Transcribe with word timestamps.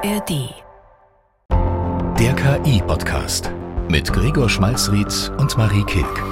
ARD. 0.00 0.54
Der 2.20 2.34
KI-Podcast 2.36 3.50
mit 3.88 4.12
Gregor 4.12 4.48
Schmalzried 4.48 5.32
und 5.38 5.58
Marie 5.58 5.82
Kilk. 5.82 6.22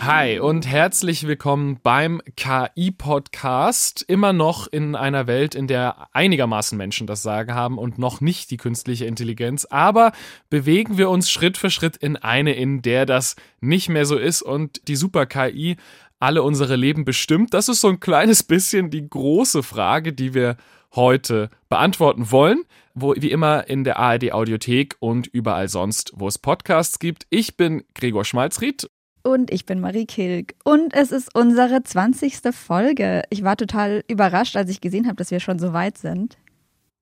Hi 0.00 0.38
und 0.38 0.66
herzlich 0.66 1.26
willkommen 1.26 1.80
beim 1.82 2.22
KI-Podcast. 2.36 4.06
Immer 4.08 4.32
noch 4.32 4.66
in 4.66 4.94
einer 4.96 5.26
Welt, 5.26 5.54
in 5.54 5.66
der 5.66 6.08
einigermaßen 6.14 6.78
Menschen 6.78 7.06
das 7.06 7.22
Sagen 7.22 7.52
haben 7.52 7.76
und 7.76 7.98
noch 7.98 8.22
nicht 8.22 8.50
die 8.50 8.56
künstliche 8.56 9.04
Intelligenz. 9.04 9.66
Aber 9.66 10.12
bewegen 10.48 10.96
wir 10.96 11.10
uns 11.10 11.30
Schritt 11.30 11.58
für 11.58 11.68
Schritt 11.68 11.98
in 11.98 12.16
eine, 12.16 12.54
in 12.54 12.80
der 12.80 13.04
das 13.04 13.36
nicht 13.60 13.90
mehr 13.90 14.06
so 14.06 14.16
ist 14.16 14.40
und 14.40 14.88
die 14.88 14.96
Super-KI 14.96 15.76
alle 16.20 16.42
unsere 16.42 16.76
Leben 16.76 17.04
bestimmt? 17.04 17.54
Das 17.54 17.68
ist 17.68 17.80
so 17.80 17.88
ein 17.88 18.00
kleines 18.00 18.42
bisschen 18.42 18.90
die 18.90 19.08
große 19.08 19.62
Frage, 19.62 20.12
die 20.12 20.34
wir 20.34 20.56
heute 20.94 21.50
beantworten 21.68 22.30
wollen. 22.30 22.64
Wo, 22.94 23.14
wie 23.16 23.30
immer 23.30 23.68
in 23.68 23.84
der 23.84 23.98
ARD 23.98 24.32
Audiothek 24.32 24.96
und 24.98 25.28
überall 25.28 25.68
sonst, 25.68 26.12
wo 26.16 26.26
es 26.26 26.38
Podcasts 26.38 26.98
gibt. 26.98 27.26
Ich 27.30 27.56
bin 27.56 27.84
Gregor 27.94 28.24
Schmalzried. 28.24 28.88
Und 29.22 29.52
ich 29.52 29.66
bin 29.66 29.80
Marie 29.80 30.06
Kilk. 30.06 30.54
Und 30.64 30.94
es 30.94 31.12
ist 31.12 31.34
unsere 31.34 31.82
20. 31.82 32.52
Folge. 32.52 33.22
Ich 33.30 33.44
war 33.44 33.56
total 33.56 34.02
überrascht, 34.08 34.56
als 34.56 34.70
ich 34.70 34.80
gesehen 34.80 35.06
habe, 35.06 35.16
dass 35.16 35.30
wir 35.30 35.38
schon 35.38 35.58
so 35.58 35.72
weit 35.72 35.98
sind. 35.98 36.38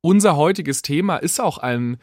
Unser 0.02 0.36
heutiges 0.36 0.82
Thema 0.82 1.16
ist 1.16 1.40
auch 1.40 1.58
ein 1.58 1.98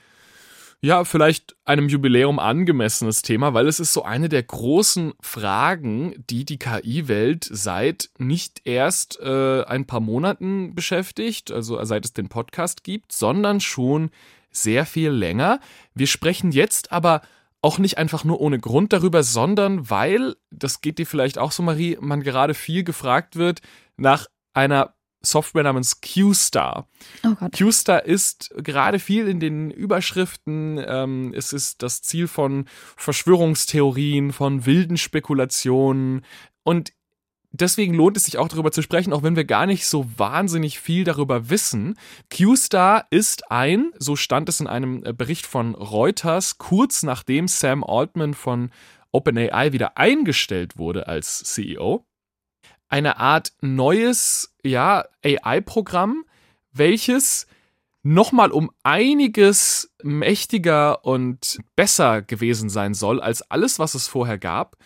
ja, 0.84 1.06
vielleicht 1.06 1.56
einem 1.64 1.88
Jubiläum 1.88 2.40
angemessenes 2.40 3.22
Thema, 3.22 3.54
weil 3.54 3.70
es 3.70 3.80
ist 3.80 3.94
so 3.94 4.04
eine 4.04 4.28
der 4.28 4.44
großen 4.44 5.14
Fragen, 5.22 6.26
die 6.30 6.44
die 6.44 6.60
KI-Welt 6.60 7.48
seit 7.50 8.10
nicht 8.18 8.60
erst 8.66 9.18
äh, 9.22 9.64
ein 9.64 9.88
paar 9.88 10.02
Monaten 10.02 10.76
beschäftigt, 10.76 11.52
also 11.52 11.82
seit 11.86 12.04
es 12.04 12.12
den 12.12 12.28
Podcast 12.28 12.84
gibt, 12.84 13.14
sondern 13.14 13.62
schon 13.62 14.10
sehr 14.52 14.86
viel 14.86 15.12
länger. 15.12 15.62
Wir 15.96 16.08
sprechen 16.08 16.52
jetzt 16.52 16.92
aber 16.92 17.22
auch 17.62 17.78
nicht 17.78 17.98
einfach 17.98 18.26
nur 18.26 18.42
ohne 18.42 18.60
Grund 18.60 18.92
darüber, 18.92 19.24
sondern 19.24 19.90
weil, 19.90 20.36
das 20.52 20.82
geht 20.82 20.98
dir 20.98 21.08
vielleicht 21.08 21.38
auch 21.38 21.54
so, 21.54 21.64
Marie, 21.64 21.98
man 22.02 22.24
gerade 22.24 22.54
viel 22.54 22.84
gefragt 22.84 23.38
wird 23.38 23.62
nach 23.96 24.28
einer 24.54 24.94
Software 25.26 25.64
namens 25.64 26.02
QStar. 26.02 26.88
Oh 27.24 27.34
Gott. 27.36 27.54
QStar 27.54 28.06
ist 28.06 28.54
gerade 28.58 29.00
viel 29.00 29.28
in 29.28 29.40
den 29.40 29.72
Überschriften. 29.72 30.84
Ähm, 30.86 31.34
es 31.36 31.54
ist 31.54 31.82
das 31.82 32.02
Ziel 32.02 32.28
von 32.28 32.66
Verschwörungstheorien, 32.98 34.34
von 34.34 34.66
wilden 34.66 34.98
Spekulationen. 34.98 36.26
Und 36.64 36.92
deswegen 37.52 37.94
lohnt 37.94 38.18
es 38.18 38.26
sich 38.26 38.38
auch 38.38 38.50
darüber 38.50 38.72
zu 38.72 38.82
sprechen, 38.82 39.14
auch 39.14 39.24
wenn 39.24 39.38
wir 39.38 39.46
gar 39.46 39.66
nicht 39.66 39.88
so 39.88 40.06
wahnsinnig 40.18 40.80
viel 40.80 41.06
darüber 41.06 41.50
wissen. 41.50 41.98
QStar 42.30 43.08
ist 43.10 43.50
ein, 43.50 43.92
so 43.98 44.18
stand 44.18 44.50
es 44.50 44.60
in 44.60 44.68
einem 44.68 45.06
äh, 45.06 45.14
Bericht 45.14 45.46
von 45.46 45.74
Reuters, 45.76 46.58
kurz 46.58 47.04
nachdem 47.04 47.48
Sam 47.48 47.84
Altman 47.84 48.34
von 48.34 48.72
OpenAI 49.14 49.72
wieder 49.72 49.98
eingestellt 49.98 50.78
wurde 50.78 51.08
als 51.08 51.44
CEO 51.44 52.06
eine 52.94 53.18
Art 53.18 53.54
neues, 53.60 54.53
ja, 54.64 55.06
AI-Programm, 55.24 56.26
welches 56.72 57.48
nochmal 58.04 58.52
um 58.52 58.72
einiges 58.84 59.94
mächtiger 60.04 61.06
und 61.06 61.60
besser 61.76 62.22
gewesen 62.22 62.70
sein 62.70 62.94
soll 62.94 63.22
als 63.22 63.42
alles, 63.50 63.80
was 63.80 63.96
es 63.96 64.08
vorher 64.08 64.38
gab. 64.38 64.78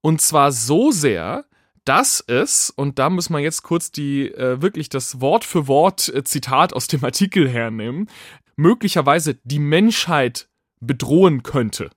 Und 0.00 0.20
zwar 0.20 0.52
so 0.52 0.90
sehr, 0.92 1.44
dass 1.84 2.22
es, 2.24 2.70
und 2.70 2.98
da 3.00 3.10
muss 3.10 3.30
man 3.30 3.42
jetzt 3.42 3.62
kurz 3.62 3.90
die 3.90 4.28
äh, 4.28 4.62
wirklich 4.62 4.88
das 4.88 5.20
Wort 5.20 5.44
für 5.44 5.66
Wort 5.66 6.08
äh, 6.08 6.22
Zitat 6.22 6.72
aus 6.72 6.86
dem 6.86 7.04
Artikel 7.04 7.48
hernehmen, 7.48 8.08
möglicherweise 8.54 9.34
die 9.42 9.58
Menschheit 9.58 10.48
bedrohen 10.80 11.42
könnte. 11.42 11.90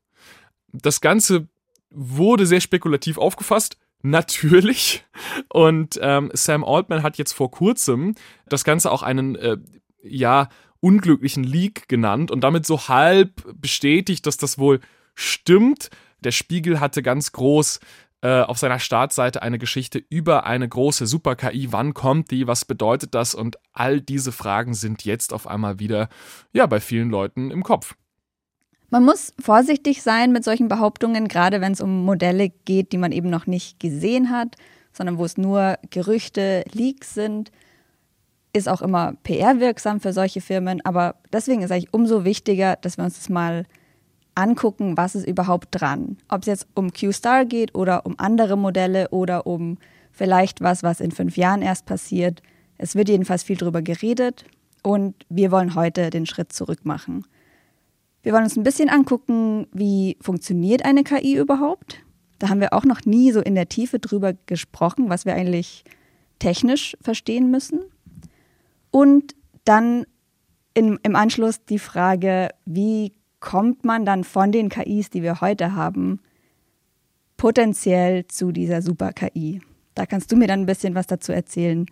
Das 0.71 1.01
Ganze 1.01 1.47
wurde 1.91 2.47
sehr 2.47 2.61
spekulativ 2.61 3.17
aufgefasst 3.17 3.77
natürlich. 4.05 5.05
Und 5.49 5.99
ähm, 6.01 6.29
Sam 6.33 6.63
Altman 6.63 7.03
hat 7.03 7.17
jetzt 7.17 7.33
vor 7.33 7.51
kurzem 7.51 8.15
das 8.47 8.63
Ganze 8.63 8.91
auch 8.91 9.03
einen, 9.03 9.35
äh, 9.35 9.57
ja, 10.03 10.49
unglücklichen 10.79 11.43
Leak 11.43 11.87
genannt 11.87 12.29
und 12.29 12.41
damit 12.41 12.65
so 12.65 12.87
halb 12.87 13.43
bestätigt, 13.59 14.27
dass 14.27 14.37
das 14.37 14.59
wohl 14.59 14.81
stimmt. 15.15 15.89
Der 16.19 16.31
Spiegel 16.31 16.79
hatte 16.79 17.01
ganz 17.01 17.31
groß 17.31 17.79
äh, 18.21 18.41
auf 18.41 18.59
seiner 18.59 18.79
Startseite 18.79 19.41
eine 19.41 19.57
Geschichte 19.57 20.03
über 20.09 20.45
eine 20.45 20.69
große 20.69 21.07
Super-KI. 21.07 21.71
Wann 21.71 21.93
kommt 21.95 22.29
die? 22.29 22.45
Was 22.45 22.65
bedeutet 22.65 23.15
das? 23.15 23.33
Und 23.33 23.57
all 23.73 23.99
diese 23.99 24.31
Fragen 24.31 24.75
sind 24.75 25.05
jetzt 25.05 25.33
auf 25.33 25.47
einmal 25.47 25.79
wieder, 25.79 26.09
ja, 26.53 26.67
bei 26.67 26.79
vielen 26.79 27.09
Leuten 27.09 27.49
im 27.49 27.63
Kopf. 27.63 27.95
Man 28.95 29.03
muss 29.03 29.33
vorsichtig 29.37 30.03
sein 30.03 30.31
mit 30.31 30.45
solchen 30.45 30.69
Behauptungen, 30.69 31.27
gerade 31.27 31.59
wenn 31.59 31.73
es 31.73 31.81
um 31.81 32.05
Modelle 32.05 32.47
geht, 32.63 32.93
die 32.93 32.97
man 32.97 33.11
eben 33.11 33.29
noch 33.29 33.45
nicht 33.45 33.77
gesehen 33.77 34.29
hat, 34.29 34.55
sondern 34.93 35.17
wo 35.17 35.25
es 35.25 35.35
nur 35.35 35.77
Gerüchte, 35.89 36.63
Leaks 36.71 37.13
sind. 37.13 37.51
Ist 38.53 38.69
auch 38.69 38.81
immer 38.81 39.15
PR-wirksam 39.23 39.99
für 39.99 40.13
solche 40.13 40.39
Firmen, 40.39 40.79
aber 40.85 41.15
deswegen 41.33 41.61
ist 41.61 41.71
eigentlich 41.73 41.93
umso 41.93 42.23
wichtiger, 42.23 42.77
dass 42.77 42.95
wir 42.95 43.03
uns 43.03 43.15
das 43.15 43.27
mal 43.27 43.65
angucken, 44.33 44.95
was 44.95 45.15
ist 45.15 45.27
überhaupt 45.27 45.67
dran. 45.71 46.15
Ob 46.29 46.43
es 46.43 46.47
jetzt 46.47 46.67
um 46.73 46.93
Q-Star 46.93 47.43
geht 47.43 47.75
oder 47.75 48.05
um 48.05 48.15
andere 48.17 48.57
Modelle 48.57 49.09
oder 49.09 49.45
um 49.45 49.77
vielleicht 50.13 50.61
was, 50.61 50.83
was 50.83 51.01
in 51.01 51.11
fünf 51.11 51.35
Jahren 51.35 51.61
erst 51.61 51.85
passiert. 51.85 52.41
Es 52.77 52.95
wird 52.95 53.09
jedenfalls 53.09 53.43
viel 53.43 53.57
darüber 53.57 53.81
geredet 53.81 54.45
und 54.83 55.15
wir 55.27 55.51
wollen 55.51 55.75
heute 55.75 56.11
den 56.11 56.25
Schritt 56.25 56.53
zurück 56.53 56.85
machen. 56.85 57.25
Wir 58.25 58.33
wollen 58.33 58.45
uns 58.45 58.57
ein 58.57 58.63
bisschen 58.63 58.89
angucken, 58.89 59.67
wie 59.71 60.17
funktioniert 60.19 60.83
eine 60.83 61.03
KI 61.03 61.35
überhaupt. 61.35 62.03
Da 62.39 62.49
haben 62.49 62.59
wir 62.59 62.73
auch 62.73 62.83
noch 62.83 63.05
nie 63.05 63.31
so 63.31 63.39
in 63.39 63.53
der 63.53 63.69
Tiefe 63.69 63.99
drüber 63.99 64.33
gesprochen, 64.47 65.09
was 65.09 65.25
wir 65.25 65.35
eigentlich 65.35 65.83
technisch 66.39 66.97
verstehen 67.01 67.51
müssen. 67.51 67.81
Und 68.89 69.35
dann 69.63 70.07
in, 70.73 70.97
im 71.03 71.15
Anschluss 71.15 71.65
die 71.65 71.77
Frage, 71.77 72.49
wie 72.65 73.13
kommt 73.39 73.85
man 73.85 74.05
dann 74.05 74.23
von 74.23 74.51
den 74.51 74.69
KIs, 74.69 75.11
die 75.11 75.21
wir 75.21 75.39
heute 75.39 75.75
haben, 75.75 76.19
potenziell 77.37 78.25
zu 78.25 78.51
dieser 78.51 78.81
Super-KI? 78.81 79.61
Da 79.93 80.07
kannst 80.07 80.31
du 80.31 80.35
mir 80.35 80.47
dann 80.47 80.61
ein 80.61 80.65
bisschen 80.65 80.95
was 80.95 81.05
dazu 81.05 81.31
erzählen 81.31 81.85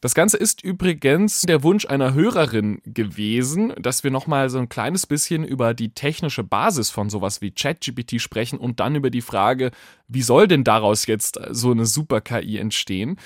das 0.00 0.14
Ganze 0.14 0.38
ist 0.38 0.62
übrigens 0.64 1.42
der 1.42 1.62
Wunsch 1.62 1.84
einer 1.84 2.14
Hörerin 2.14 2.80
gewesen, 2.84 3.74
dass 3.78 4.02
wir 4.02 4.10
nochmal 4.10 4.48
so 4.48 4.58
ein 4.58 4.70
kleines 4.70 5.06
bisschen 5.06 5.44
über 5.44 5.74
die 5.74 5.92
technische 5.92 6.42
Basis 6.42 6.88
von 6.88 7.10
sowas 7.10 7.42
wie 7.42 7.50
ChatGPT 7.50 8.20
sprechen 8.20 8.58
und 8.58 8.80
dann 8.80 8.94
über 8.94 9.10
die 9.10 9.20
Frage, 9.20 9.72
wie 10.08 10.22
soll 10.22 10.48
denn 10.48 10.64
daraus 10.64 11.06
jetzt 11.06 11.38
so 11.50 11.70
eine 11.70 11.84
Super-KI 11.84 12.56
entstehen? 12.56 13.18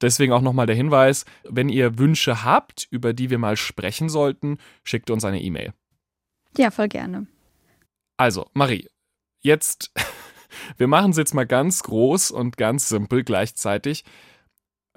Deswegen 0.00 0.32
auch 0.32 0.42
nochmal 0.42 0.66
der 0.66 0.76
Hinweis, 0.76 1.24
wenn 1.44 1.68
ihr 1.68 1.96
Wünsche 1.98 2.42
habt, 2.42 2.88
über 2.90 3.14
die 3.14 3.30
wir 3.30 3.38
mal 3.38 3.56
sprechen 3.56 4.08
sollten, 4.08 4.58
schickt 4.82 5.10
uns 5.10 5.24
eine 5.24 5.40
E-Mail. 5.40 5.72
Ja, 6.58 6.70
voll 6.70 6.88
gerne. 6.88 7.28
Also, 8.16 8.46
Marie, 8.52 8.88
jetzt, 9.42 9.92
wir 10.76 10.88
machen 10.88 11.12
es 11.12 11.16
jetzt 11.18 11.34
mal 11.34 11.46
ganz 11.46 11.84
groß 11.84 12.32
und 12.32 12.56
ganz 12.56 12.88
simpel 12.88 13.22
gleichzeitig. 13.22 14.04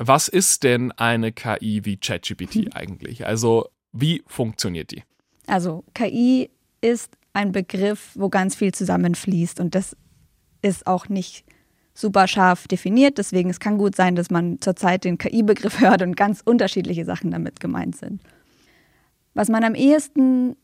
Was 0.02 0.30
ist 0.30 0.64
denn 0.64 0.94
eine 0.94 1.34
KI 1.34 1.84
wie 1.84 1.98
ChatGPT 1.98 2.56
hm. 2.56 2.70
eigentlich? 2.74 3.26
Also 3.26 3.68
wie 3.92 4.24
funktioniert 4.28 4.92
die? 4.92 5.04
Also 5.46 5.84
KI 5.94 6.50
ist 6.80 7.18
ein 7.34 7.52
Begriff, 7.52 8.12
wo 8.16 8.30
ganz 8.30 8.56
viel 8.56 8.74
zusammenfließt 8.74 9.60
und 9.60 9.76
das 9.76 9.98
ist 10.62 10.88
auch 10.88 11.10
nicht 11.10 11.44
super 11.94 12.28
scharf 12.30 12.66
definiert. 12.70 13.18
Deswegen 13.18 13.50
es 13.50 13.60
kann 13.60 13.78
gut 13.78 13.94
sein, 13.94 14.16
dass 14.16 14.30
man 14.30 14.62
zurzeit 14.62 15.04
den 15.04 15.18
KI-Begriff 15.18 15.80
hört 15.82 16.02
und 16.02 16.16
ganz 16.16 16.42
unterschiedliche 16.46 17.04
Sachen 17.04 17.32
damit 17.32 17.60
gemeint 17.60 17.98
sind. 17.98 18.22
Was 19.34 19.50
man 19.50 19.66
am 19.66 19.76
ehesten 19.76 20.56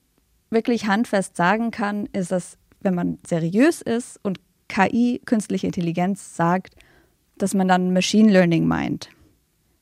wirklich 0.50 0.88
handfest 0.88 1.36
sagen 1.36 1.72
kann, 1.72 2.06
ist, 2.14 2.32
dass 2.32 2.58
wenn 2.80 2.96
man 2.96 3.18
seriös 3.28 3.82
ist 3.82 4.18
und 4.24 4.40
KI, 4.70 5.22
künstliche 5.26 5.68
Intelligenz 5.68 6.38
sagt, 6.38 6.76
dass 7.38 7.54
man 7.54 7.68
dann 7.68 7.92
Machine 7.92 8.32
Learning 8.32 8.66
meint. 8.66 9.10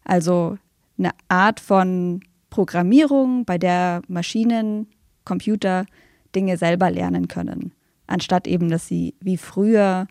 Also 0.04 0.58
eine 0.98 1.12
Art 1.28 1.60
von 1.60 2.22
Programmierung, 2.50 3.46
bei 3.46 3.58
der 3.58 4.02
Maschinen, 4.08 4.88
Computer 5.26 5.86
Dinge 6.36 6.58
selber 6.58 6.92
lernen 6.92 7.28
können, 7.28 7.72
anstatt 8.08 8.48
eben, 8.48 8.70
dass 8.70 8.88
sie 8.88 9.16
wie 9.22 9.38
früher 9.38 10.08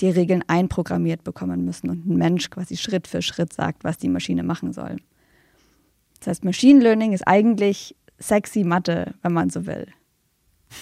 die 0.00 0.10
Regeln 0.10 0.42
einprogrammiert 0.46 1.22
bekommen 1.22 1.64
müssen 1.64 1.90
und 1.90 2.06
ein 2.06 2.16
Mensch 2.16 2.50
quasi 2.50 2.76
Schritt 2.76 3.06
für 3.06 3.22
Schritt 3.22 3.52
sagt, 3.52 3.84
was 3.84 3.98
die 3.98 4.08
Maschine 4.08 4.42
machen 4.42 4.72
soll. 4.72 4.96
Das 6.18 6.28
heißt, 6.28 6.44
Machine 6.44 6.80
Learning 6.80 7.12
ist 7.12 7.26
eigentlich 7.26 7.94
sexy 8.18 8.64
Mathe, 8.64 9.14
wenn 9.22 9.32
man 9.32 9.50
so 9.50 9.66
will. 9.66 9.86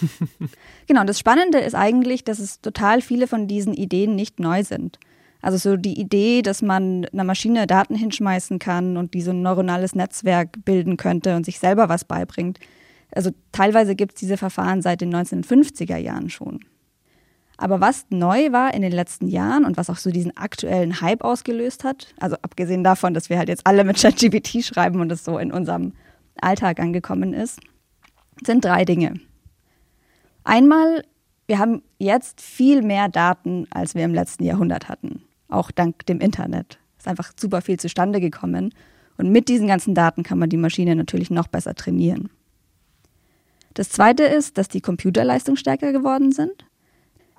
genau, 0.87 1.03
und 1.03 1.09
das 1.09 1.19
Spannende 1.19 1.59
ist 1.59 1.75
eigentlich, 1.75 2.25
dass 2.25 2.39
es 2.39 2.61
total 2.61 3.03
viele 3.03 3.27
von 3.27 3.49
diesen 3.49 3.75
Ideen 3.75 4.15
nicht 4.15 4.41
neu 4.41 4.63
sind. 4.65 4.99
Also 5.43 5.59
so 5.59 5.77
die 5.77 6.01
Idee, 6.01 6.41
dass 6.41 6.63
man 6.63 7.05
einer 7.07 7.25
Maschine 7.25 7.67
Daten 7.67 7.97
hinschmeißen 7.97 8.61
kann 8.61 8.97
und 8.97 9.13
die 9.13 9.23
so 9.23 9.33
ein 9.33 9.43
neuronales 9.43 9.95
Netzwerk 9.95 10.65
bilden 10.65 10.97
könnte 10.97 11.35
und 11.37 11.45
sich 11.45 11.59
selber 11.59 11.89
was 11.89 12.05
beibringt. 12.05 12.61
Also 13.15 13.31
teilweise 13.51 13.95
gibt 13.97 14.15
es 14.15 14.21
diese 14.21 14.37
Verfahren 14.37 14.83
seit 14.83 15.01
den 15.01 15.15
1950er 15.15 15.97
Jahren 15.97 16.31
schon. 16.31 16.61
Aber 17.59 17.81
was 17.81 18.07
neu 18.11 18.51
war 18.53 18.73
in 18.73 18.83
den 18.83 18.93
letzten 18.93 19.29
Jahren 19.29 19.65
und 19.65 19.77
was 19.77 19.91
auch 19.91 19.99
so 19.99 20.11
diesen 20.11 20.37
aktuellen 20.37 21.01
Hype 21.01 21.23
ausgelöst 21.23 21.85
hat, 21.85 22.15
also 22.19 22.37
abgesehen 22.43 22.83
davon, 22.83 23.13
dass 23.13 23.29
wir 23.29 23.39
halt 23.39 23.49
jetzt 23.49 23.67
alle 23.67 23.85
mit 23.85 24.01
ChatGPT 24.01 24.65
schreiben 24.65 25.01
und 25.01 25.13
es 25.13 25.25
so 25.25 25.39
in 25.39 25.53
unserem 25.53 25.93
Alltag 26.41 26.81
angekommen 26.81 27.35
ist, 27.35 27.61
sind 28.45 28.65
drei 28.65 28.85
Dinge. 28.85 29.15
Einmal, 30.45 31.05
wir 31.47 31.59
haben 31.59 31.83
jetzt 31.99 32.41
viel 32.41 32.83
mehr 32.83 33.09
Daten, 33.09 33.67
als 33.71 33.95
wir 33.95 34.05
im 34.05 34.15
letzten 34.15 34.45
Jahrhundert 34.45 34.89
hatten, 34.89 35.23
auch 35.53 35.71
dank 35.71 36.07
dem 36.07 36.21
Internet. 36.21 36.79
Es 36.99 37.05
ist 37.05 37.09
einfach 37.09 37.33
super 37.39 37.63
viel 37.63 37.79
zustande 37.79 38.21
gekommen 38.21 38.75
und 39.19 39.31
mit 39.31 39.49
diesen 39.49 39.69
ganzen 39.69 39.95
Daten 39.95 40.23
kann 40.23 40.39
man 40.39 40.49
die 40.49 40.57
Maschine 40.57 40.97
natürlich 40.97 41.31
noch 41.31 41.49
besser 41.49 41.75
trainieren. 41.75 42.31
Das 43.75 43.89
zweite 43.89 44.25
ist, 44.25 44.59
dass 44.59 44.69
die 44.69 44.81
Computerleistung 44.81 45.57
stärker 45.57 45.93
geworden 45.93 46.33
sind. 46.33 46.67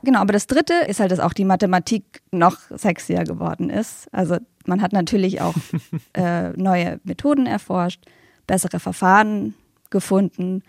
Genau, 0.04 0.20
aber 0.20 0.34
das 0.34 0.48
dritte 0.48 0.74
ist 0.88 1.00
halt, 1.00 1.12
dass 1.12 1.20
auch 1.20 1.34
die 1.34 1.46
Mathematik 1.46 2.22
noch 2.32 2.58
sexier 2.70 3.24
geworden 3.24 3.70
ist. 3.70 4.08
Also 4.12 4.38
man 4.66 4.82
hat 4.82 4.92
natürlich 4.92 5.40
auch 5.42 5.56
äh, 6.14 6.50
neue 6.54 7.00
Methoden 7.04 7.46
erforscht, 7.46 8.04
bessere 8.46 8.80
Verfahren 8.80 9.54
gefunden. 9.90 10.64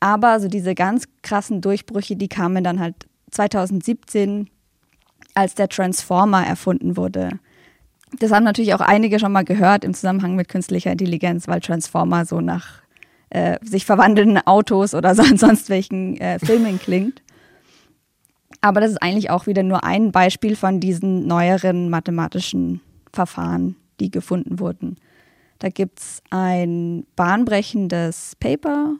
Aber 0.00 0.40
so 0.40 0.48
diese 0.48 0.74
ganz 0.74 1.04
krassen 1.22 1.60
Durchbrüche, 1.60 2.16
die 2.16 2.28
kamen 2.28 2.64
dann 2.64 2.80
halt 2.80 3.06
2017, 3.30 4.50
als 5.34 5.54
der 5.54 5.68
Transformer 5.68 6.46
erfunden 6.46 6.96
wurde. 6.96 7.30
Das 8.18 8.30
haben 8.30 8.44
natürlich 8.44 8.74
auch 8.74 8.80
einige 8.80 9.18
schon 9.18 9.32
mal 9.32 9.44
gehört 9.44 9.84
im 9.84 9.94
Zusammenhang 9.94 10.36
mit 10.36 10.48
künstlicher 10.48 10.92
Intelligenz, 10.92 11.48
weil 11.48 11.60
Transformer 11.60 12.26
so 12.26 12.40
nach 12.40 12.82
äh, 13.30 13.58
sich 13.64 13.86
verwandelnden 13.86 14.38
Autos 14.46 14.94
oder 14.94 15.14
sonst 15.36 15.70
welchen 15.70 16.18
äh, 16.18 16.38
Filmen 16.38 16.78
klingt. 16.78 17.22
Aber 18.60 18.80
das 18.80 18.92
ist 18.92 19.02
eigentlich 19.02 19.30
auch 19.30 19.46
wieder 19.46 19.62
nur 19.62 19.84
ein 19.84 20.12
Beispiel 20.12 20.54
von 20.54 20.78
diesen 20.78 21.26
neueren 21.26 21.88
mathematischen 21.88 22.80
Verfahren, 23.12 23.76
die 23.98 24.10
gefunden 24.10 24.58
wurden. 24.58 24.96
Da 25.58 25.68
gibt 25.68 26.00
es 26.00 26.22
ein 26.30 27.06
bahnbrechendes 27.16 28.36
Paper 28.38 28.96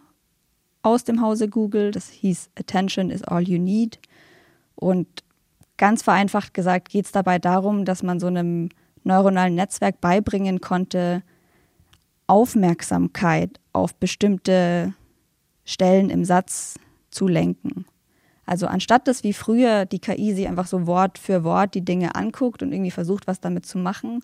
aus 0.82 1.04
dem 1.04 1.20
Hause 1.20 1.48
Google, 1.48 1.90
das 1.90 2.08
hieß 2.08 2.50
Attention 2.58 3.10
is 3.10 3.22
all 3.22 3.42
you 3.42 3.58
need. 3.58 3.98
Und 4.74 5.06
ganz 5.82 6.04
vereinfacht 6.04 6.54
gesagt 6.54 6.90
geht 6.90 7.06
es 7.06 7.10
dabei 7.10 7.40
darum, 7.40 7.84
dass 7.84 8.04
man 8.04 8.20
so 8.20 8.28
einem 8.28 8.68
neuronalen 9.02 9.56
Netzwerk 9.56 10.00
beibringen 10.00 10.60
konnte, 10.60 11.24
Aufmerksamkeit 12.28 13.58
auf 13.72 13.92
bestimmte 13.96 14.94
Stellen 15.64 16.08
im 16.08 16.24
Satz 16.24 16.78
zu 17.10 17.26
lenken. 17.26 17.84
Also 18.46 18.68
anstatt 18.68 19.08
dass 19.08 19.24
wie 19.24 19.32
früher 19.32 19.84
die 19.84 19.98
KI 19.98 20.32
sich 20.34 20.46
einfach 20.46 20.68
so 20.68 20.86
Wort 20.86 21.18
für 21.18 21.42
Wort 21.42 21.74
die 21.74 21.84
Dinge 21.84 22.14
anguckt 22.14 22.62
und 22.62 22.70
irgendwie 22.70 22.92
versucht, 22.92 23.26
was 23.26 23.40
damit 23.40 23.66
zu 23.66 23.76
machen, 23.76 24.20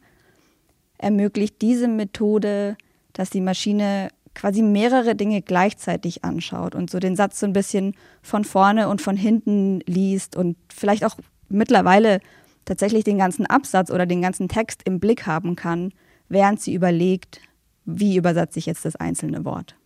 ermöglicht 0.97 1.61
diese 1.61 1.89
Methode, 1.89 2.77
dass 3.15 3.31
die 3.31 3.41
Maschine 3.41 4.11
quasi 4.37 4.63
mehrere 4.63 5.17
Dinge 5.17 5.43
gleichzeitig 5.43 6.23
anschaut 6.23 6.77
und 6.77 6.89
so 6.89 7.01
den 7.01 7.17
Satz 7.17 7.41
so 7.41 7.47
ein 7.47 7.53
bisschen 7.53 7.97
von 8.23 8.45
vorne 8.45 8.89
und 8.89 9.03
von 9.03 9.17
hinten 9.17 9.81
liest 9.87 10.37
und 10.37 10.57
vielleicht 10.73 11.05
auch 11.05 11.17
mittlerweile 11.49 12.21
tatsächlich 12.65 13.05
den 13.05 13.19
ganzen 13.19 13.47
Absatz 13.47 13.91
oder 13.91 14.07
den 14.07 14.23
ganzen 14.23 14.49
Text 14.49 14.83
im 14.85 15.01
Blick 15.01 15.27
haben 15.27 15.57
kann, 15.57 15.93
während 16.29 16.61
sie 16.61 16.75
überlegt, 16.75 17.41
wie 17.85 18.17
übersetze 18.17 18.59
ich 18.59 18.67
jetzt 18.67 18.85
das 18.85 18.97
einzelne 18.97 19.45
Wort. 19.45 19.77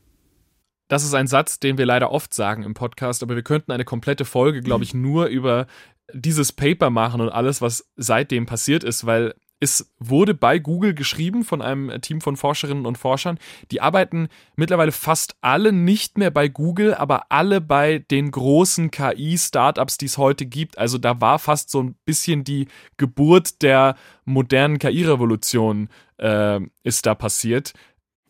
Das 0.88 1.04
ist 1.04 1.14
ein 1.14 1.26
Satz, 1.26 1.58
den 1.60 1.78
wir 1.78 1.86
leider 1.86 2.10
oft 2.10 2.34
sagen 2.34 2.64
im 2.64 2.74
Podcast, 2.74 3.22
aber 3.22 3.34
wir 3.34 3.42
könnten 3.42 3.72
eine 3.72 3.84
komplette 3.84 4.24
Folge, 4.24 4.60
glaube 4.60 4.84
ich, 4.84 4.92
nur 4.92 5.26
über 5.26 5.66
dieses 6.12 6.52
Paper 6.52 6.90
machen 6.90 7.20
und 7.20 7.30
alles, 7.30 7.62
was 7.62 7.88
seitdem 7.96 8.44
passiert 8.44 8.84
ist, 8.84 9.06
weil 9.06 9.34
es 9.62 9.94
wurde 10.00 10.34
bei 10.34 10.58
Google 10.58 10.92
geschrieben 10.92 11.44
von 11.44 11.62
einem 11.62 12.00
Team 12.00 12.20
von 12.20 12.36
Forscherinnen 12.36 12.84
und 12.84 12.98
Forschern. 12.98 13.38
Die 13.70 13.80
arbeiten 13.80 14.26
mittlerweile 14.56 14.90
fast 14.90 15.36
alle 15.40 15.72
nicht 15.72 16.18
mehr 16.18 16.32
bei 16.32 16.48
Google, 16.48 16.94
aber 16.94 17.26
alle 17.28 17.60
bei 17.60 18.00
den 18.00 18.32
großen 18.32 18.90
KI-Startups, 18.90 19.98
die 19.98 20.06
es 20.06 20.18
heute 20.18 20.46
gibt. 20.46 20.78
Also 20.78 20.98
da 20.98 21.20
war 21.20 21.38
fast 21.38 21.70
so 21.70 21.80
ein 21.80 21.94
bisschen 22.04 22.42
die 22.42 22.66
Geburt 22.96 23.62
der 23.62 23.94
modernen 24.24 24.80
KI-Revolution 24.80 25.90
äh, 26.18 26.58
ist 26.82 27.06
da 27.06 27.14
passiert. 27.14 27.72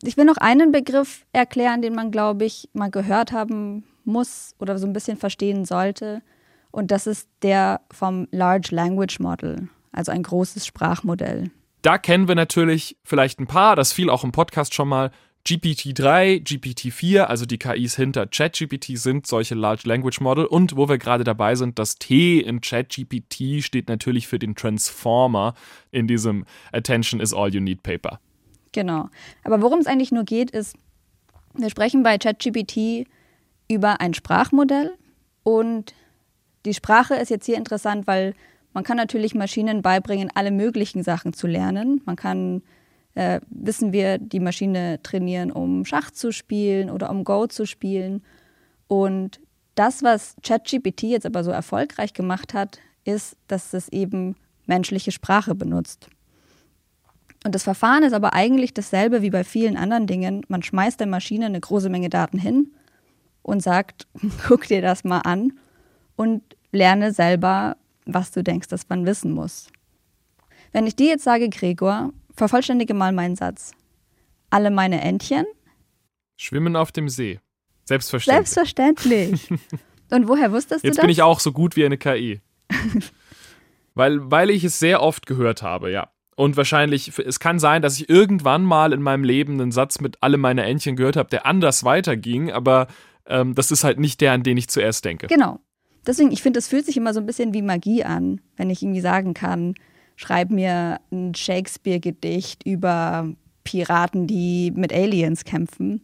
Ich 0.02 0.19
will 0.19 0.26
noch 0.26 0.37
einen 0.37 0.70
Begriff 0.70 1.25
erklären, 1.32 1.81
den 1.81 1.94
man, 1.94 2.11
glaube 2.11 2.44
ich, 2.44 2.69
mal 2.75 2.90
gehört 2.90 3.32
haben 3.32 3.85
muss 4.05 4.55
oder 4.58 4.78
so 4.78 4.87
ein 4.87 4.93
bisschen 4.93 5.17
verstehen 5.17 5.64
sollte. 5.64 6.20
Und 6.70 6.90
das 6.90 7.06
ist 7.06 7.26
der 7.40 7.81
vom 7.90 8.28
Large 8.32 8.75
Language 8.75 9.19
Model, 9.19 9.70
also 9.93 10.12
ein 10.12 10.23
großes 10.23 10.67
Sprachmodell. 10.67 11.50
Da 11.83 11.99
kennen 11.99 12.29
wir 12.29 12.35
natürlich 12.35 12.97
vielleicht 13.05 13.41
ein 13.41 13.47
paar, 13.47 13.77
das 13.77 13.93
fiel 13.93 14.11
auch 14.11 14.25
im 14.25 14.33
Podcast 14.33 14.75
schon 14.75 14.89
mal. 14.89 15.11
GPT-3, 15.44 16.41
GPT-4, 16.44 17.23
also 17.23 17.47
die 17.47 17.59
KIs 17.59 17.97
hinter 17.97 18.29
ChatGPT 18.29 18.97
sind 18.97 19.27
solche 19.27 19.56
Large 19.56 19.89
Language 19.89 20.21
Model. 20.21 20.44
Und 20.44 20.77
wo 20.77 20.89
wir 20.89 20.99
gerade 20.99 21.25
dabei 21.25 21.56
sind, 21.56 21.81
das 21.81 21.97
T 21.97 22.39
in 22.39 22.61
ChatGPT 22.61 23.65
steht 23.65 23.89
natürlich 23.89 24.29
für 24.29 24.39
den 24.39 24.55
Transformer 24.55 25.55
in 25.91 26.06
diesem 26.06 26.45
Attention 26.73 27.21
is 27.21 27.35
all 27.35 27.53
you 27.53 27.61
need 27.61 27.83
Paper. 27.83 28.21
Genau. 28.71 29.11
Aber 29.43 29.61
worum 29.61 29.81
es 29.81 29.88
eigentlich 29.88 30.12
nur 30.12 30.23
geht, 30.23 30.53
ist, 30.53 30.77
wir 31.55 31.71
sprechen 31.71 32.05
bei 32.05 32.19
ChatGPT 32.19 33.09
über 33.69 34.00
ein 34.00 34.15
Sprachmodell 34.15 34.93
und 35.43 35.93
die 36.65 36.75
Sprache 36.75 37.17
ist 37.17 37.31
jetzt 37.31 37.47
hier 37.47 37.56
interessant, 37.56 38.06
weil 38.06 38.35
man 38.73 38.85
kann 38.85 38.97
natürlich 38.97 39.35
Maschinen 39.35 39.83
beibringen, 39.83 40.31
alle 40.35 40.51
möglichen 40.51 41.03
Sachen 41.03 41.33
zu 41.33 41.47
lernen. 41.47 42.01
Man 42.05 42.17
kann, 42.17 42.63
äh, 43.15 43.41
wissen 43.49 43.93
wir, 43.93 44.19
die 44.19 44.41
Maschine 44.41 45.01
trainieren, 45.03 45.51
um 45.51 45.85
Schach 45.85 46.11
zu 46.11 46.33
spielen 46.33 46.91
oder 46.91 47.11
um 47.11 47.25
Go 47.25 47.47
zu 47.47 47.67
spielen. 47.67 48.23
Und 48.89 49.41
das, 49.75 50.03
was 50.03 50.37
ChatGPT 50.43 51.05
jetzt 51.05 51.27
aber 51.27 51.45
so 51.45 51.51
erfolgreich 51.51 52.15
gemacht 52.15 52.55
hat, 52.55 52.79
ist, 53.05 53.37
dass 53.49 53.75
es 53.75 53.89
eben 53.89 54.37
menschliche 54.67 55.13
Sprache 55.13 55.55
benutzt. 55.55 56.09
Und 57.45 57.55
das 57.55 57.64
Verfahren 57.64 58.05
ist 58.05 58.12
aber 58.12 58.35
eigentlich 58.35 58.73
dasselbe 58.73 59.23
wie 59.23 59.31
bei 59.31 59.43
vielen 59.43 59.76
anderen 59.76 60.07
Dingen. 60.07 60.45
Man 60.49 60.62
schmeißt 60.62 61.00
der 61.00 61.09
Maschine 61.09 61.47
eine 61.47 61.61
große 61.61 61.88
Menge 61.88 62.09
Daten 62.09 62.38
hin 62.38 62.73
und 63.43 63.62
sagt, 63.62 64.07
guck 64.47 64.67
dir 64.67 64.81
das 64.81 65.05
mal 65.05 65.21
an 65.21 65.55
und 66.17 66.43
lerne 66.71 67.12
selber, 67.12 67.76
was 68.04 68.30
du 68.30 68.42
denkst, 68.42 68.68
dass 68.68 68.88
man 68.88 69.06
wissen 69.06 69.32
muss. 69.32 69.68
Wenn 70.73 70.87
ich 70.87 70.97
dir 70.97 71.09
jetzt 71.09 71.25
sage, 71.25 71.49
Gregor, 71.49 72.12
vervollständige 72.35 72.94
mal 72.94 73.12
meinen 73.12 73.37
Satz. 73.37 73.73
Alle 74.50 74.71
meine 74.71 75.00
Entchen 75.00 75.44
schwimmen 76.42 76.76
auf 76.76 76.92
dem 76.92 77.09
See. 77.09 77.40
Selbstverständlich. 77.85 78.49
Selbstverständlich. 78.49 79.49
und 80.11 80.28
woher 80.28 80.52
wusstest 80.52 80.85
du 80.85 80.88
das? 80.88 80.97
Jetzt 80.97 81.00
bin 81.00 81.11
ich 81.11 81.23
auch 81.23 81.40
so 81.40 81.52
gut 81.52 81.76
wie 81.76 81.85
eine 81.85 81.99
KI. 81.99 82.40
weil, 83.94 84.30
weil 84.30 84.50
ich 84.50 84.64
es 84.64 84.78
sehr 84.78 85.02
oft 85.02 85.26
gehört 85.26 85.62
habe, 85.62 85.90
ja. 85.90 86.11
Und 86.35 86.56
wahrscheinlich, 86.56 87.16
es 87.18 87.40
kann 87.40 87.59
sein, 87.59 87.82
dass 87.82 88.00
ich 88.00 88.09
irgendwann 88.09 88.64
mal 88.64 88.92
in 88.92 89.02
meinem 89.02 89.23
Leben 89.23 89.61
einen 89.61 89.71
Satz 89.71 90.00
mit 90.00 90.16
alle 90.23 90.38
meine 90.38 90.64
Entchen 90.64 90.97
gehört 90.97 91.16
habe, 91.16 91.28
der 91.28 91.44
anders 91.47 91.85
weiterging, 91.85 92.50
aber 92.50 92.87
ähm, 93.26 93.54
das 93.54 93.71
ist 93.71 93.85
halt 93.85 94.00
nicht 94.00 94.21
der, 94.21 94.32
an 94.32 94.42
den 94.42 94.56
ich 94.56 94.68
zuerst 94.68 95.04
denke. 95.04 95.26
Genau. 95.26 95.61
Deswegen, 96.06 96.32
ich 96.32 96.42
finde, 96.42 96.59
es 96.59 96.68
fühlt 96.68 96.85
sich 96.87 96.97
immer 96.97 97.14
so 97.14 97.21
ein 97.21 97.26
bisschen 97.26 97.54
wie 97.54 97.62
Magie 97.62 98.04
an, 98.04 98.40
wenn 98.56 98.71
ich 98.71 98.82
irgendwie 98.82 99.00
sagen 99.00 99.35
kann, 99.35 99.75
schreib 100.16 100.50
mir 100.50 101.00
ein 101.11 101.35
Shakespeare-Gedicht 101.35 102.64
über 102.66 103.32
Piraten, 103.64 104.26
die 104.26 104.73
mit 104.75 104.92
Aliens 104.92 105.44
kämpfen. 105.44 106.02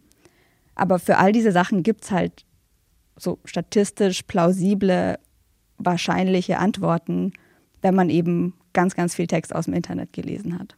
Aber 0.75 0.99
für 0.99 1.19
all 1.19 1.33
diese 1.33 1.52
Sachen 1.52 1.83
gibt 1.83 2.05
es 2.05 2.11
halt 2.11 2.45
so 3.17 3.40
statistisch 3.45 4.23
plausible, 4.23 5.19
wahrscheinliche 5.76 6.59
Antworten, 6.59 7.33
wenn 7.83 7.95
man 7.95 8.11
eben 8.11 8.55
ganz, 8.73 8.95
ganz 8.95 9.14
viel 9.14 9.26
Text 9.26 9.55
aus 9.55 9.64
dem 9.64 9.75
Internet 9.75 10.12
gelesen 10.12 10.59
hat. 10.59 10.76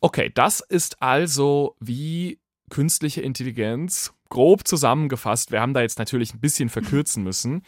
Okay, 0.00 0.30
das 0.34 0.60
ist 0.60 1.00
also 1.00 1.76
wie 1.80 2.38
künstliche 2.68 3.20
Intelligenz 3.20 4.12
grob 4.28 4.66
zusammengefasst. 4.66 5.52
Wir 5.52 5.60
haben 5.60 5.74
da 5.74 5.82
jetzt 5.82 5.98
natürlich 5.98 6.34
ein 6.34 6.40
bisschen 6.40 6.68
verkürzen 6.68 7.22
müssen. 7.22 7.62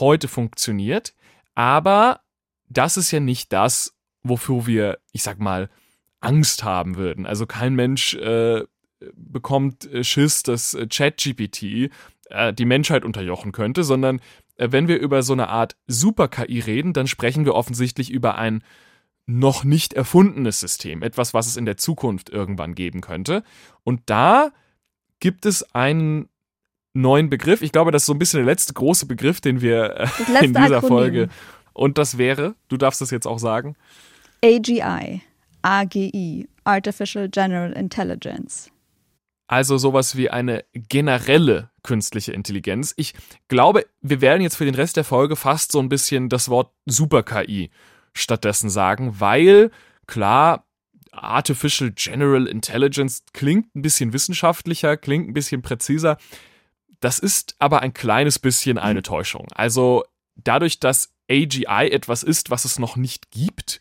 Heute 0.00 0.28
funktioniert, 0.28 1.14
aber 1.54 2.20
das 2.68 2.96
ist 2.96 3.10
ja 3.10 3.20
nicht 3.20 3.52
das, 3.52 3.94
wofür 4.22 4.66
wir, 4.66 4.98
ich 5.12 5.22
sag 5.22 5.38
mal, 5.38 5.68
Angst 6.20 6.64
haben 6.64 6.96
würden. 6.96 7.26
Also 7.26 7.46
kein 7.46 7.74
Mensch 7.74 8.14
äh, 8.14 8.62
bekommt 9.14 9.84
äh, 9.92 10.04
Schiss, 10.04 10.42
dass 10.42 10.74
äh, 10.74 10.86
ChatGPT 10.86 11.90
äh, 12.30 12.52
die 12.52 12.64
Menschheit 12.64 13.04
unterjochen 13.04 13.52
könnte, 13.52 13.84
sondern 13.84 14.20
äh, 14.56 14.68
wenn 14.70 14.88
wir 14.88 14.98
über 14.98 15.22
so 15.22 15.32
eine 15.32 15.48
Art 15.48 15.76
Super-KI 15.86 16.60
reden, 16.60 16.92
dann 16.92 17.06
sprechen 17.06 17.44
wir 17.44 17.54
offensichtlich 17.54 18.10
über 18.10 18.36
ein 18.36 18.62
noch 19.26 19.64
nicht 19.64 19.92
erfundenes 19.92 20.60
System, 20.60 21.02
etwas, 21.02 21.32
was 21.32 21.46
es 21.46 21.56
in 21.56 21.64
der 21.64 21.76
Zukunft 21.76 22.30
irgendwann 22.30 22.74
geben 22.74 23.00
könnte. 23.00 23.44
Und 23.84 24.02
da 24.06 24.52
gibt 25.20 25.46
es 25.46 25.74
einen 25.74 26.28
neuen 26.94 27.30
Begriff. 27.30 27.62
Ich 27.62 27.72
glaube, 27.72 27.90
das 27.90 28.02
ist 28.02 28.06
so 28.06 28.14
ein 28.14 28.18
bisschen 28.18 28.38
der 28.38 28.46
letzte 28.46 28.72
große 28.72 29.06
Begriff, 29.06 29.40
den 29.40 29.60
wir 29.60 29.96
äh, 29.96 30.06
in 30.44 30.54
dieser 30.54 30.78
Akronym. 30.78 30.88
Folge. 30.88 31.28
Und 31.72 31.98
das 31.98 32.18
wäre, 32.18 32.54
du 32.68 32.76
darfst 32.76 33.00
das 33.00 33.10
jetzt 33.10 33.26
auch 33.26 33.38
sagen. 33.38 33.76
AGI, 34.44 35.22
AGI, 35.62 36.48
Artificial 36.64 37.28
General 37.28 37.72
Intelligence. 37.72 38.70
Also 39.46 39.76
sowas 39.76 40.16
wie 40.16 40.30
eine 40.30 40.64
generelle 40.74 41.70
künstliche 41.82 42.32
Intelligenz. 42.32 42.94
Ich 42.96 43.14
glaube, 43.48 43.86
wir 44.00 44.20
werden 44.20 44.42
jetzt 44.42 44.56
für 44.56 44.64
den 44.64 44.74
Rest 44.74 44.96
der 44.96 45.04
Folge 45.04 45.36
fast 45.36 45.72
so 45.72 45.78
ein 45.78 45.88
bisschen 45.88 46.28
das 46.28 46.48
Wort 46.48 46.72
Super-KI 46.86 47.70
stattdessen 48.14 48.70
sagen, 48.70 49.20
weil 49.20 49.70
klar, 50.06 50.64
Artificial 51.12 51.92
General 51.94 52.46
Intelligence 52.46 53.24
klingt 53.32 53.74
ein 53.76 53.82
bisschen 53.82 54.12
wissenschaftlicher, 54.12 54.96
klingt 54.96 55.28
ein 55.28 55.34
bisschen 55.34 55.60
präziser. 55.60 56.16
Das 57.02 57.18
ist 57.18 57.56
aber 57.58 57.82
ein 57.82 57.92
kleines 57.92 58.38
bisschen 58.38 58.78
eine 58.78 59.00
mhm. 59.00 59.04
Täuschung. 59.04 59.48
Also 59.54 60.04
dadurch, 60.36 60.78
dass 60.78 61.12
AGI 61.28 61.90
etwas 61.90 62.22
ist, 62.22 62.50
was 62.50 62.64
es 62.64 62.78
noch 62.78 62.96
nicht 62.96 63.30
gibt 63.32 63.80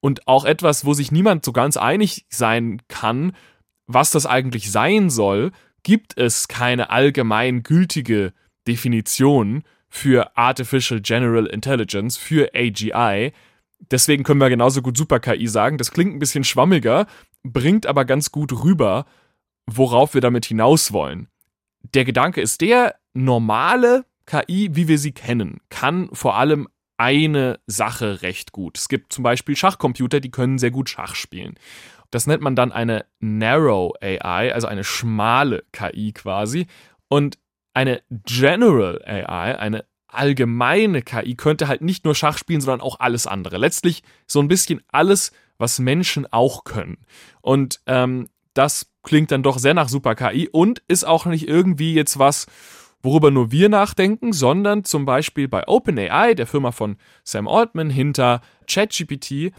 und 0.00 0.26
auch 0.26 0.46
etwas, 0.46 0.86
wo 0.86 0.94
sich 0.94 1.12
niemand 1.12 1.44
so 1.44 1.52
ganz 1.52 1.76
einig 1.76 2.24
sein 2.30 2.80
kann, 2.88 3.36
was 3.86 4.10
das 4.10 4.24
eigentlich 4.24 4.72
sein 4.72 5.10
soll, 5.10 5.52
gibt 5.82 6.16
es 6.16 6.48
keine 6.48 6.88
allgemein 6.88 7.62
gültige 7.62 8.32
Definition 8.66 9.62
für 9.90 10.36
Artificial 10.36 11.00
General 11.00 11.46
Intelligence, 11.46 12.16
für 12.16 12.50
AGI. 12.54 13.32
Deswegen 13.90 14.24
können 14.24 14.40
wir 14.40 14.48
genauso 14.48 14.80
gut 14.80 14.96
Super-KI 14.96 15.46
sagen. 15.46 15.76
Das 15.76 15.92
klingt 15.92 16.14
ein 16.14 16.18
bisschen 16.18 16.42
schwammiger, 16.42 17.06
bringt 17.44 17.86
aber 17.86 18.06
ganz 18.06 18.32
gut 18.32 18.64
rüber, 18.64 19.04
worauf 19.66 20.14
wir 20.14 20.22
damit 20.22 20.46
hinaus 20.46 20.92
wollen. 20.92 21.28
Der 21.94 22.04
Gedanke 22.04 22.40
ist 22.40 22.60
der, 22.60 22.96
normale 23.14 24.04
KI, 24.26 24.70
wie 24.72 24.88
wir 24.88 24.98
sie 24.98 25.12
kennen, 25.12 25.60
kann 25.70 26.08
vor 26.12 26.36
allem 26.36 26.68
eine 26.96 27.60
Sache 27.66 28.22
recht 28.22 28.52
gut. 28.52 28.78
Es 28.78 28.88
gibt 28.88 29.12
zum 29.12 29.22
Beispiel 29.22 29.56
Schachcomputer, 29.56 30.20
die 30.20 30.30
können 30.30 30.58
sehr 30.58 30.70
gut 30.70 30.88
Schach 30.88 31.14
spielen. 31.14 31.54
Das 32.10 32.26
nennt 32.26 32.42
man 32.42 32.56
dann 32.56 32.72
eine 32.72 33.04
Narrow 33.20 33.92
AI, 34.00 34.52
also 34.52 34.66
eine 34.66 34.84
schmale 34.84 35.64
KI 35.72 36.12
quasi. 36.12 36.66
Und 37.08 37.38
eine 37.74 38.02
General 38.10 39.02
AI, 39.04 39.58
eine 39.58 39.84
allgemeine 40.08 41.02
KI, 41.02 41.34
könnte 41.34 41.68
halt 41.68 41.82
nicht 41.82 42.04
nur 42.04 42.14
Schach 42.14 42.38
spielen, 42.38 42.60
sondern 42.60 42.80
auch 42.80 43.00
alles 43.00 43.26
andere. 43.26 43.58
Letztlich 43.58 44.02
so 44.26 44.40
ein 44.40 44.48
bisschen 44.48 44.82
alles, 44.88 45.32
was 45.58 45.78
Menschen 45.78 46.26
auch 46.32 46.64
können. 46.64 46.98
Und 47.42 47.80
ähm, 47.86 48.28
das 48.54 48.90
klingt 49.06 49.30
dann 49.30 49.42
doch 49.42 49.58
sehr 49.58 49.72
nach 49.72 49.88
Super 49.88 50.14
KI 50.14 50.48
und 50.50 50.82
ist 50.88 51.04
auch 51.04 51.24
nicht 51.24 51.48
irgendwie 51.48 51.94
jetzt 51.94 52.18
was, 52.18 52.46
worüber 53.02 53.30
nur 53.30 53.52
wir 53.52 53.68
nachdenken, 53.68 54.32
sondern 54.32 54.84
zum 54.84 55.06
Beispiel 55.06 55.46
bei 55.46 55.66
OpenAI, 55.66 56.34
der 56.34 56.46
Firma 56.46 56.72
von 56.72 56.96
Sam 57.22 57.46
Altman 57.46 57.88
hinter 57.88 58.42
ChatGPT, 58.66 59.52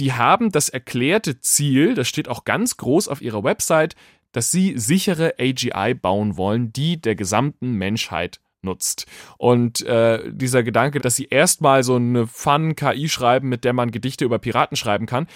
die 0.00 0.12
haben 0.14 0.50
das 0.50 0.70
erklärte 0.70 1.40
Ziel, 1.40 1.94
das 1.94 2.08
steht 2.08 2.28
auch 2.28 2.44
ganz 2.44 2.78
groß 2.78 3.08
auf 3.08 3.20
ihrer 3.20 3.44
Website, 3.44 3.96
dass 4.32 4.50
sie 4.50 4.78
sichere 4.78 5.34
AGI 5.38 5.92
bauen 5.94 6.38
wollen, 6.38 6.72
die 6.72 6.98
der 6.98 7.16
gesamten 7.16 7.72
Menschheit 7.72 8.40
nutzt. 8.62 9.06
Und 9.36 9.82
äh, 9.82 10.32
dieser 10.32 10.62
Gedanke, 10.62 11.00
dass 11.00 11.16
sie 11.16 11.26
erstmal 11.26 11.82
so 11.82 11.96
eine 11.96 12.26
Fun-KI 12.26 13.10
schreiben, 13.10 13.50
mit 13.50 13.64
der 13.64 13.74
man 13.74 13.90
Gedichte 13.90 14.24
über 14.24 14.38
Piraten 14.38 14.76
schreiben 14.76 15.04
kann, 15.04 15.26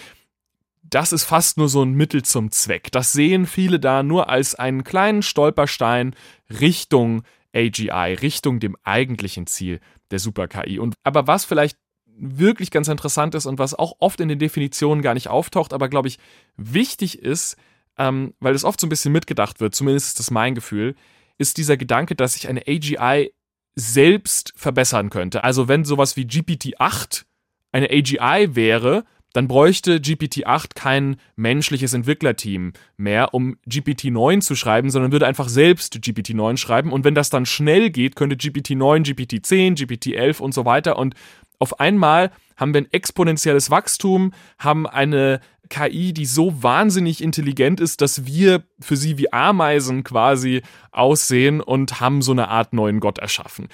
das 0.91 1.13
ist 1.13 1.25
fast 1.25 1.57
nur 1.57 1.69
so 1.69 1.83
ein 1.83 1.95
Mittel 1.95 2.23
zum 2.23 2.51
Zweck. 2.51 2.93
Das 2.93 3.13
sehen 3.13 3.47
viele 3.47 3.81
da 3.81 4.03
nur 4.03 4.29
als 4.29 4.55
einen 4.55 4.85
kleinen 4.85 5.23
Stolperstein 5.23 6.15
Richtung 6.61 7.23
AGI, 7.55 8.15
Richtung 8.21 8.61
dem 8.61 8.77
eigentlichen 8.83 9.47
Ziel 9.47 9.81
der 10.11 10.19
Super-KI. 10.19 10.79
Und 10.79 10.95
aber 11.03 11.27
was 11.27 11.45
vielleicht 11.45 11.79
wirklich 12.17 12.71
ganz 12.71 12.89
interessant 12.89 13.35
ist 13.35 13.47
und 13.47 13.59
was 13.59 13.75
auch 13.75 13.95
oft 13.99 14.21
in 14.21 14.29
den 14.29 14.39
Definitionen 14.39 15.03
gar 15.03 15.15
nicht 15.15 15.29
auftaucht, 15.29 15.73
aber 15.73 15.89
glaube 15.89 16.09
ich 16.09 16.19
wichtig 16.57 17.19
ist, 17.19 17.57
ähm, 17.99 18.35
weil 18.41 18.55
es 18.55 18.65
oft 18.65 18.81
so 18.81 18.87
ein 18.87 18.91
bisschen 18.91 19.13
mitgedacht 19.13 19.61
wird, 19.61 19.75
zumindest 19.75 20.09
ist 20.09 20.19
das 20.19 20.31
mein 20.31 20.55
Gefühl, 20.55 20.95
ist 21.39 21.57
dieser 21.59 21.77
Gedanke, 21.77 22.15
dass 22.15 22.35
sich 22.35 22.49
eine 22.49 22.63
AGI 22.69 23.33
selbst 23.75 24.53
verbessern 24.57 25.11
könnte. 25.11 25.43
Also 25.43 25.67
wenn 25.67 25.85
sowas 25.85 26.17
wie 26.17 26.25
GPT-8 26.25 27.25
eine 27.73 27.91
AGI 27.91 28.55
wäre, 28.55 29.05
dann 29.35 29.49
bräuchte 29.49 29.97
GPT-8 29.97 30.75
kein 30.75 31.17
menschliches 31.37 31.93
Entwicklerteam 31.93 32.73
mehr, 32.97 33.35
um 33.35 33.57
GPT-9 33.69 34.41
zu 34.41 34.55
schreiben, 34.55 34.91
sondern 34.91 35.13
würde 35.13 35.27
einfach 35.27 35.49
selbst 35.49 35.97
GPT-9 35.97 36.57
schreiben. 36.57 36.93
Und 36.93 37.05
wenn 37.05 37.17
das 37.17 37.31
dann 37.31 37.45
schnell 37.45 37.91
geht, 37.91 38.17
könnte 38.17 38.37
GPT-9, 38.37 39.05
GPT-10, 39.05 39.77
GPT-11 39.77 40.41
und 40.41 40.55
so 40.55 40.65
weiter 40.65 40.99
und 40.99 41.15
auf 41.59 41.81
einmal 41.81 42.31
haben 42.57 42.75
wir 42.75 42.83
ein 42.83 42.93
exponentielles 42.93 43.71
Wachstum, 43.71 44.33
haben 44.59 44.87
eine 44.87 45.41
KI, 45.69 46.13
die 46.13 46.27
so 46.27 46.63
wahnsinnig 46.63 47.23
intelligent 47.23 47.81
ist, 47.81 48.01
dass 48.01 48.27
wir 48.27 48.63
für 48.81 48.97
sie 48.97 49.19
wie 49.19 49.33
Ameisen 49.33 50.05
quasi 50.05 50.63
aussehen 50.93 51.61
und 51.61 52.01
haben 52.01 52.23
so 52.23 52.33
eine 52.33 52.49
Art 52.49 52.73
neuen 52.73 53.01
Gott 53.01 53.19
erschaffen. 53.19 53.69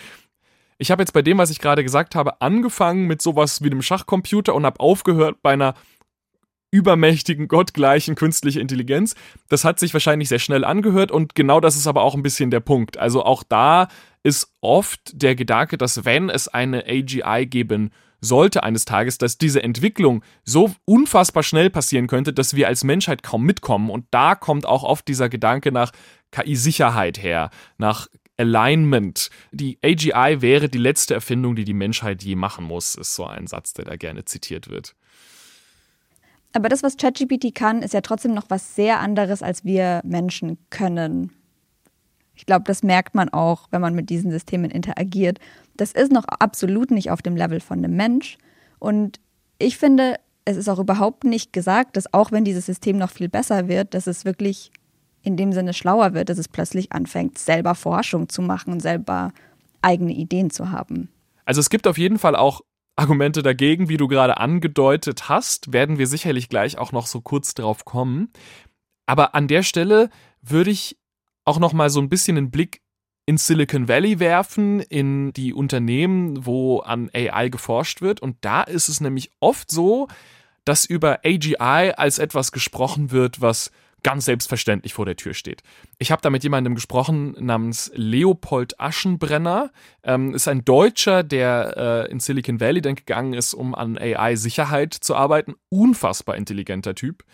Ich 0.80 0.90
habe 0.90 1.02
jetzt 1.02 1.12
bei 1.12 1.20
dem, 1.20 1.36
was 1.36 1.50
ich 1.50 1.58
gerade 1.58 1.84
gesagt 1.84 2.14
habe, 2.14 2.40
angefangen 2.40 3.06
mit 3.06 3.20
sowas 3.20 3.62
wie 3.62 3.66
einem 3.66 3.82
Schachcomputer 3.82 4.54
und 4.54 4.64
habe 4.64 4.80
aufgehört 4.80 5.42
bei 5.42 5.52
einer 5.52 5.74
übermächtigen, 6.70 7.48
gottgleichen 7.48 8.14
künstliche 8.14 8.60
Intelligenz. 8.60 9.14
Das 9.50 9.64
hat 9.64 9.78
sich 9.78 9.92
wahrscheinlich 9.92 10.30
sehr 10.30 10.38
schnell 10.38 10.64
angehört 10.64 11.12
und 11.12 11.34
genau 11.34 11.60
das 11.60 11.76
ist 11.76 11.86
aber 11.86 12.00
auch 12.00 12.14
ein 12.14 12.22
bisschen 12.22 12.50
der 12.50 12.60
Punkt. 12.60 12.96
Also 12.96 13.24
auch 13.24 13.42
da 13.42 13.88
ist 14.22 14.54
oft 14.62 15.00
der 15.12 15.34
Gedanke, 15.34 15.76
dass 15.76 16.06
wenn 16.06 16.30
es 16.30 16.48
eine 16.48 16.84
AGI 16.86 17.44
geben 17.44 17.90
sollte 18.22 18.62
eines 18.62 18.86
Tages, 18.86 19.18
dass 19.18 19.36
diese 19.36 19.62
Entwicklung 19.62 20.22
so 20.44 20.74
unfassbar 20.86 21.42
schnell 21.42 21.68
passieren 21.68 22.06
könnte, 22.06 22.32
dass 22.32 22.56
wir 22.56 22.68
als 22.68 22.84
Menschheit 22.84 23.22
kaum 23.22 23.44
mitkommen. 23.44 23.90
Und 23.90 24.06
da 24.10 24.34
kommt 24.34 24.64
auch 24.64 24.82
oft 24.82 25.06
dieser 25.08 25.28
Gedanke 25.28 25.72
nach 25.72 25.92
KI-Sicherheit 26.30 27.22
her, 27.22 27.50
nach 27.76 28.08
Alignment. 28.40 29.30
Die 29.52 29.78
AGI 29.84 30.40
wäre 30.40 30.68
die 30.68 30.78
letzte 30.78 31.14
Erfindung, 31.14 31.54
die 31.54 31.64
die 31.64 31.74
Menschheit 31.74 32.22
je 32.22 32.36
machen 32.36 32.64
muss, 32.64 32.94
ist 32.94 33.14
so 33.14 33.26
ein 33.26 33.46
Satz, 33.46 33.74
der 33.74 33.84
da 33.84 33.96
gerne 33.96 34.24
zitiert 34.24 34.68
wird. 34.68 34.94
Aber 36.52 36.68
das, 36.68 36.82
was 36.82 36.96
ChatGPT 36.96 37.54
kann, 37.54 37.82
ist 37.82 37.94
ja 37.94 38.00
trotzdem 38.00 38.34
noch 38.34 38.46
was 38.48 38.74
sehr 38.74 38.98
anderes, 38.98 39.42
als 39.42 39.64
wir 39.64 40.00
Menschen 40.04 40.58
können. 40.70 41.32
Ich 42.34 42.46
glaube, 42.46 42.64
das 42.66 42.82
merkt 42.82 43.14
man 43.14 43.28
auch, 43.28 43.68
wenn 43.70 43.82
man 43.82 43.94
mit 43.94 44.08
diesen 44.08 44.30
Systemen 44.30 44.70
interagiert. 44.70 45.38
Das 45.76 45.92
ist 45.92 46.10
noch 46.10 46.24
absolut 46.24 46.90
nicht 46.90 47.10
auf 47.10 47.22
dem 47.22 47.36
Level 47.36 47.60
von 47.60 47.78
einem 47.78 47.94
Mensch. 47.94 48.38
Und 48.78 49.20
ich 49.58 49.76
finde, 49.76 50.16
es 50.46 50.56
ist 50.56 50.68
auch 50.68 50.78
überhaupt 50.78 51.24
nicht 51.24 51.52
gesagt, 51.52 51.96
dass 51.96 52.12
auch 52.14 52.32
wenn 52.32 52.44
dieses 52.44 52.66
System 52.66 52.96
noch 52.96 53.10
viel 53.10 53.28
besser 53.28 53.68
wird, 53.68 53.92
dass 53.94 54.06
es 54.06 54.24
wirklich 54.24 54.72
in 55.22 55.36
dem 55.36 55.52
Sinne 55.52 55.74
schlauer 55.74 56.14
wird, 56.14 56.28
dass 56.28 56.38
es 56.38 56.48
plötzlich 56.48 56.92
anfängt, 56.92 57.38
selber 57.38 57.74
Forschung 57.74 58.28
zu 58.28 58.42
machen 58.42 58.72
und 58.72 58.80
selber 58.80 59.32
eigene 59.82 60.12
Ideen 60.12 60.50
zu 60.50 60.70
haben. 60.70 61.08
Also 61.44 61.60
es 61.60 61.70
gibt 61.70 61.86
auf 61.86 61.98
jeden 61.98 62.18
Fall 62.18 62.36
auch 62.36 62.62
Argumente 62.96 63.42
dagegen, 63.42 63.88
wie 63.88 63.96
du 63.96 64.08
gerade 64.08 64.36
angedeutet 64.36 65.28
hast, 65.28 65.72
werden 65.72 65.98
wir 65.98 66.06
sicherlich 66.06 66.48
gleich 66.48 66.76
auch 66.76 66.92
noch 66.92 67.06
so 67.06 67.20
kurz 67.20 67.54
drauf 67.54 67.84
kommen. 67.84 68.30
Aber 69.06 69.34
an 69.34 69.48
der 69.48 69.62
Stelle 69.62 70.10
würde 70.42 70.70
ich 70.70 70.98
auch 71.44 71.58
noch 71.58 71.72
mal 71.72 71.90
so 71.90 72.00
ein 72.00 72.08
bisschen 72.08 72.36
einen 72.36 72.50
Blick 72.50 72.82
in 73.26 73.38
Silicon 73.38 73.88
Valley 73.88 74.18
werfen, 74.18 74.80
in 74.80 75.32
die 75.32 75.54
Unternehmen, 75.54 76.44
wo 76.44 76.80
an 76.80 77.10
AI 77.14 77.48
geforscht 77.48 78.02
wird. 78.02 78.20
Und 78.20 78.36
da 78.40 78.62
ist 78.62 78.88
es 78.88 79.00
nämlich 79.00 79.30
oft 79.40 79.70
so, 79.70 80.08
dass 80.64 80.84
über 80.84 81.20
AGI 81.24 81.94
als 81.96 82.18
etwas 82.18 82.52
gesprochen 82.52 83.12
wird, 83.12 83.40
was 83.40 83.70
ganz 84.02 84.24
selbstverständlich 84.24 84.94
vor 84.94 85.06
der 85.06 85.16
Tür 85.16 85.34
steht. 85.34 85.62
Ich 85.98 86.10
habe 86.10 86.22
da 86.22 86.30
mit 86.30 86.42
jemandem 86.42 86.74
gesprochen 86.74 87.34
namens 87.38 87.90
Leopold 87.94 88.78
Aschenbrenner. 88.80 89.70
Ähm, 90.02 90.34
ist 90.34 90.48
ein 90.48 90.64
Deutscher, 90.64 91.22
der 91.22 92.06
äh, 92.08 92.10
in 92.10 92.20
Silicon 92.20 92.60
Valley 92.60 92.80
dann 92.80 92.94
gegangen 92.94 93.32
ist, 93.32 93.54
um 93.54 93.74
an 93.74 93.98
AI-Sicherheit 93.98 94.94
zu 94.94 95.14
arbeiten. 95.14 95.54
Unfassbar 95.68 96.36
intelligenter 96.36 96.94
Typ. 96.94 97.24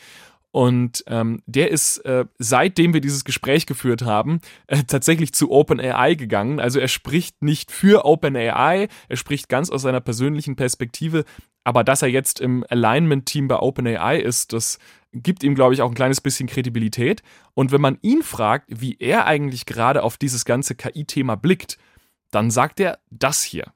Und 0.57 1.05
ähm, 1.07 1.43
der 1.45 1.71
ist, 1.71 1.99
äh, 2.07 2.25
seitdem 2.39 2.95
wir 2.95 3.03
dieses 3.03 3.27
Gespräch 3.27 3.67
geführt 3.67 4.01
haben, 4.01 4.41
äh, 4.69 4.85
tatsächlich 4.85 5.35
zu 5.35 5.51
OpenAI 5.51 6.15
gegangen. 6.15 6.61
Also 6.61 6.81
er 6.81 6.89
spricht 6.89 7.43
nicht 7.43 7.71
für 7.71 8.07
OpenAI, 8.07 8.89
er 9.11 9.17
spricht 9.19 9.51
ganz 9.51 9.69
aus 9.69 9.83
seiner 9.83 10.01
persönlichen 10.01 10.57
Perspektive. 10.57 11.27
Aber 11.63 11.85
dass 11.85 12.01
er 12.01 12.09
jetzt 12.09 12.41
im 12.41 12.65
Alignment-Team 12.71 13.49
bei 13.49 13.59
OpenAI 13.59 14.19
ist, 14.19 14.55
das 14.55 14.79
gibt 15.23 15.43
ihm, 15.43 15.55
glaube 15.55 15.75
ich, 15.75 15.83
auch 15.83 15.91
ein 15.91 15.95
kleines 15.95 16.21
bisschen 16.21 16.49
Kredibilität. 16.49 17.23
Und 17.55 17.73
wenn 17.73 17.81
man 17.81 17.99
ihn 18.03 18.23
fragt, 18.23 18.67
wie 18.69 18.97
er 18.99 19.27
eigentlich 19.27 19.67
gerade 19.67 20.03
auf 20.03 20.17
dieses 20.17 20.45
ganze 20.45 20.75
KI-Thema 20.75 21.37
blickt, 21.37 21.79
dann 22.31 22.51
sagt 22.51 22.81
er 22.81 22.99
das 23.11 23.43
hier. 23.43 23.73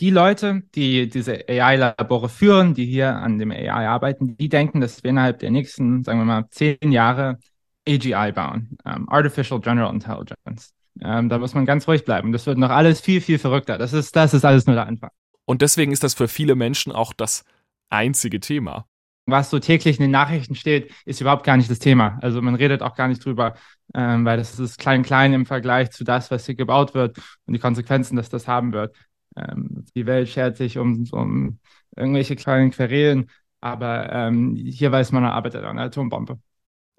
Die 0.00 0.10
Leute, 0.10 0.62
die 0.74 1.08
diese 1.08 1.48
AI-Labore 1.48 2.28
führen, 2.28 2.72
die 2.74 2.86
hier 2.86 3.14
an 3.16 3.38
dem 3.38 3.50
AI 3.50 3.88
arbeiten, 3.88 4.36
die 4.36 4.48
denken, 4.48 4.80
dass 4.80 5.02
wir 5.02 5.10
innerhalb 5.10 5.40
der 5.40 5.50
nächsten, 5.50 6.02
sagen 6.02 6.18
wir 6.18 6.24
mal, 6.24 6.46
zehn 6.50 6.92
Jahre 6.92 7.38
AGI 7.86 8.32
bauen, 8.32 8.78
um, 8.84 8.92
ähm, 8.92 9.08
Artificial 9.08 9.60
General 9.60 9.92
Intelligence. 9.92 10.72
Um, 11.00 11.06
ähm, 11.06 11.28
da 11.28 11.38
muss 11.38 11.54
man 11.54 11.66
ganz 11.66 11.86
ruhig 11.88 12.04
bleiben. 12.04 12.32
Das 12.32 12.46
wird 12.46 12.58
noch 12.58 12.70
alles 12.70 13.00
viel, 13.00 13.20
viel 13.20 13.38
verrückter. 13.38 13.76
Das 13.76 13.92
ist, 13.92 14.16
das 14.16 14.32
ist 14.34 14.44
alles 14.44 14.66
nur 14.66 14.76
der 14.76 14.86
Anfang. 14.86 15.10
Und 15.44 15.60
deswegen 15.60 15.92
ist 15.92 16.02
das 16.02 16.14
für 16.14 16.28
viele 16.28 16.54
Menschen 16.54 16.92
auch 16.92 17.12
das 17.12 17.44
einzige 17.90 18.40
Thema. 18.40 18.86
Was 19.26 19.50
so 19.50 19.60
täglich 19.60 19.98
in 19.98 20.02
den 20.02 20.10
Nachrichten 20.10 20.56
steht, 20.56 20.92
ist 21.04 21.20
überhaupt 21.20 21.44
gar 21.44 21.56
nicht 21.56 21.70
das 21.70 21.78
Thema. 21.78 22.18
Also 22.22 22.42
man 22.42 22.56
redet 22.56 22.82
auch 22.82 22.96
gar 22.96 23.06
nicht 23.06 23.24
drüber, 23.24 23.54
ähm, 23.94 24.24
weil 24.24 24.36
das 24.36 24.58
ist 24.58 24.78
klein, 24.78 25.04
klein 25.04 25.32
im 25.32 25.46
Vergleich 25.46 25.90
zu 25.90 26.02
das, 26.02 26.30
was 26.32 26.46
hier 26.46 26.56
gebaut 26.56 26.94
wird 26.94 27.16
und 27.46 27.54
die 27.54 27.60
Konsequenzen, 27.60 28.16
dass 28.16 28.28
das 28.30 28.48
haben 28.48 28.72
wird. 28.72 28.96
Ähm, 29.36 29.84
die 29.94 30.06
Welt 30.06 30.28
schert 30.28 30.56
sich 30.56 30.76
um, 30.78 31.06
um 31.12 31.60
irgendwelche 31.96 32.34
kleinen 32.36 32.70
Querelen, 32.72 33.30
aber 33.60 34.10
ähm, 34.12 34.56
hier 34.56 34.90
weiß 34.90 35.12
man, 35.12 35.24
er 35.24 35.34
arbeitet 35.34 35.62
an 35.64 35.78
einer 35.78 35.82
Atombombe. 35.86 36.38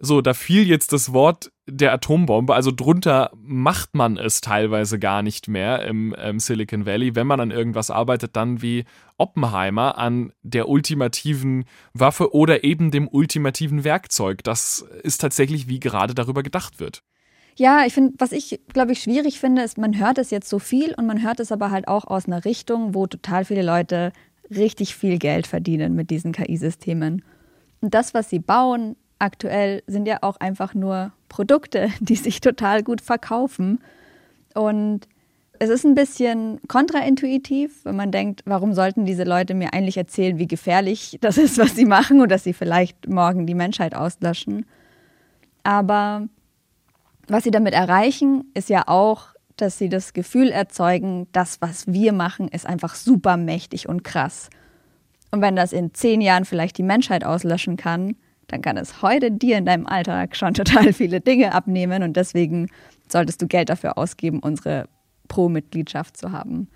So, 0.05 0.19
da 0.19 0.33
fiel 0.33 0.67
jetzt 0.67 0.91
das 0.91 1.13
Wort 1.13 1.49
der 1.65 1.93
Atombombe. 1.93 2.53
Also 2.53 2.71
drunter 2.75 3.31
macht 3.37 3.95
man 3.95 4.17
es 4.17 4.41
teilweise 4.41 4.99
gar 4.99 5.21
nicht 5.21 5.47
mehr 5.47 5.85
im, 5.85 6.13
im, 6.13 6.41
Silicon 6.41 6.85
Valley. 6.85 7.15
Wenn 7.15 7.25
man 7.25 7.39
an 7.39 7.51
irgendwas 7.51 7.89
arbeitet, 7.89 8.35
dann 8.35 8.61
wie 8.61 8.83
Oppenheimer 9.17 9.97
an 9.97 10.33
der 10.41 10.67
ultimativen 10.67 11.63
Waffe 11.93 12.35
oder 12.35 12.65
eben 12.65 12.91
dem 12.91 13.07
ultimativen 13.07 13.85
Werkzeug. 13.85 14.43
Das 14.43 14.85
ist 15.03 15.21
tatsächlich, 15.21 15.69
wie 15.69 15.79
gerade 15.79 16.13
darüber 16.13 16.43
gedacht 16.43 16.81
wird. 16.81 17.01
Ja, 17.55 17.85
ich 17.85 17.93
finde, 17.93 18.15
was 18.17 18.33
ich, 18.33 18.59
glaube 18.73 18.91
ich, 18.91 19.01
schwierig 19.01 19.39
finde, 19.39 19.61
ist, 19.61 19.77
man 19.77 19.97
hört 19.97 20.17
es 20.17 20.31
jetzt 20.31 20.49
so 20.49 20.59
viel 20.59 20.93
und 20.95 21.05
man 21.05 21.23
hört 21.23 21.39
es 21.39 21.53
aber 21.53 21.71
halt 21.71 21.87
auch 21.87 22.03
aus 22.03 22.25
einer 22.25 22.43
Richtung, 22.43 22.93
wo 22.93 23.07
total 23.07 23.45
viele 23.45 23.63
Leute 23.63 24.11
richtig 24.49 24.95
viel 24.95 25.17
Geld 25.17 25.47
verdienen 25.47 25.95
mit 25.95 26.09
diesen 26.09 26.33
KI-Systemen. 26.33 27.23
Und 27.79 27.93
das, 27.93 28.13
was 28.13 28.29
sie 28.29 28.39
bauen 28.39 28.97
aktuell, 29.23 29.81
sind 29.87 30.07
ja 30.07 30.19
auch 30.21 30.37
einfach 30.37 30.73
nur 30.73 31.11
Produkte, 31.29 31.89
die 31.99 32.15
sich 32.15 32.41
total 32.41 32.83
gut 32.83 33.01
verkaufen. 33.01 33.79
Und 34.53 35.07
es 35.59 35.69
ist 35.69 35.85
ein 35.85 35.95
bisschen 35.95 36.59
kontraintuitiv, 36.67 37.85
wenn 37.85 37.95
man 37.95 38.11
denkt, 38.11 38.41
warum 38.45 38.73
sollten 38.73 39.05
diese 39.05 39.23
Leute 39.23 39.53
mir 39.53 39.73
eigentlich 39.73 39.97
erzählen, 39.97 40.37
wie 40.37 40.47
gefährlich 40.47 41.17
das 41.21 41.37
ist, 41.37 41.57
was 41.57 41.75
sie 41.75 41.85
machen 41.85 42.21
und 42.21 42.29
dass 42.29 42.43
sie 42.43 42.53
vielleicht 42.53 43.07
morgen 43.07 43.47
die 43.47 43.55
Menschheit 43.55 43.95
auslöschen. 43.95 44.65
Aber 45.63 46.27
was 47.27 47.45
sie 47.45 47.51
damit 47.51 47.73
erreichen, 47.73 48.51
ist 48.53 48.69
ja 48.69 48.83
auch, 48.87 49.27
dass 49.55 49.77
sie 49.77 49.87
das 49.87 50.13
Gefühl 50.13 50.49
erzeugen, 50.49 51.27
das, 51.31 51.61
was 51.61 51.87
wir 51.87 52.11
machen, 52.11 52.49
ist 52.49 52.65
einfach 52.65 52.95
super 52.95 53.37
mächtig 53.37 53.87
und 53.87 54.03
krass. 54.03 54.49
Und 55.31 55.41
wenn 55.41 55.55
das 55.55 55.71
in 55.71 55.93
zehn 55.93 56.21
Jahren 56.21 56.43
vielleicht 56.43 56.77
die 56.77 56.83
Menschheit 56.83 57.23
auslöschen 57.23 57.77
kann, 57.77 58.17
dann 58.53 58.61
kann 58.61 58.77
es 58.77 59.01
heute 59.01 59.31
dir 59.31 59.57
in 59.57 59.65
deinem 59.65 59.87
Alltag 59.87 60.35
schon 60.35 60.53
total 60.53 60.93
viele 60.93 61.21
Dinge 61.21 61.53
abnehmen 61.53 62.03
und 62.03 62.15
deswegen 62.15 62.69
solltest 63.09 63.41
du 63.41 63.47
Geld 63.47 63.69
dafür 63.69 63.97
ausgeben, 63.97 64.39
unsere 64.39 64.87
Pro-Mitgliedschaft 65.27 66.15
zu 66.15 66.31
haben. 66.31 66.67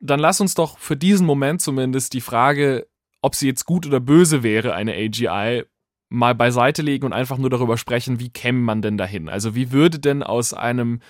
Dann 0.00 0.18
lass 0.18 0.40
uns 0.40 0.54
doch 0.54 0.78
für 0.78 0.96
diesen 0.96 1.26
Moment 1.26 1.60
zumindest 1.60 2.14
die 2.14 2.22
Frage, 2.22 2.86
ob 3.20 3.34
sie 3.34 3.46
jetzt 3.46 3.66
gut 3.66 3.86
oder 3.86 4.00
böse 4.00 4.42
wäre, 4.42 4.74
eine 4.74 4.94
AGI, 4.94 5.64
mal 6.08 6.34
beiseite 6.34 6.80
legen 6.80 7.04
und 7.04 7.12
einfach 7.12 7.36
nur 7.36 7.50
darüber 7.50 7.76
sprechen, 7.76 8.18
wie 8.18 8.30
käme 8.30 8.60
man 8.60 8.80
denn 8.80 8.96
dahin? 8.96 9.28
Also 9.28 9.54
wie 9.54 9.72
würde 9.72 9.98
denn 9.98 10.22
aus 10.22 10.54
einem 10.54 11.00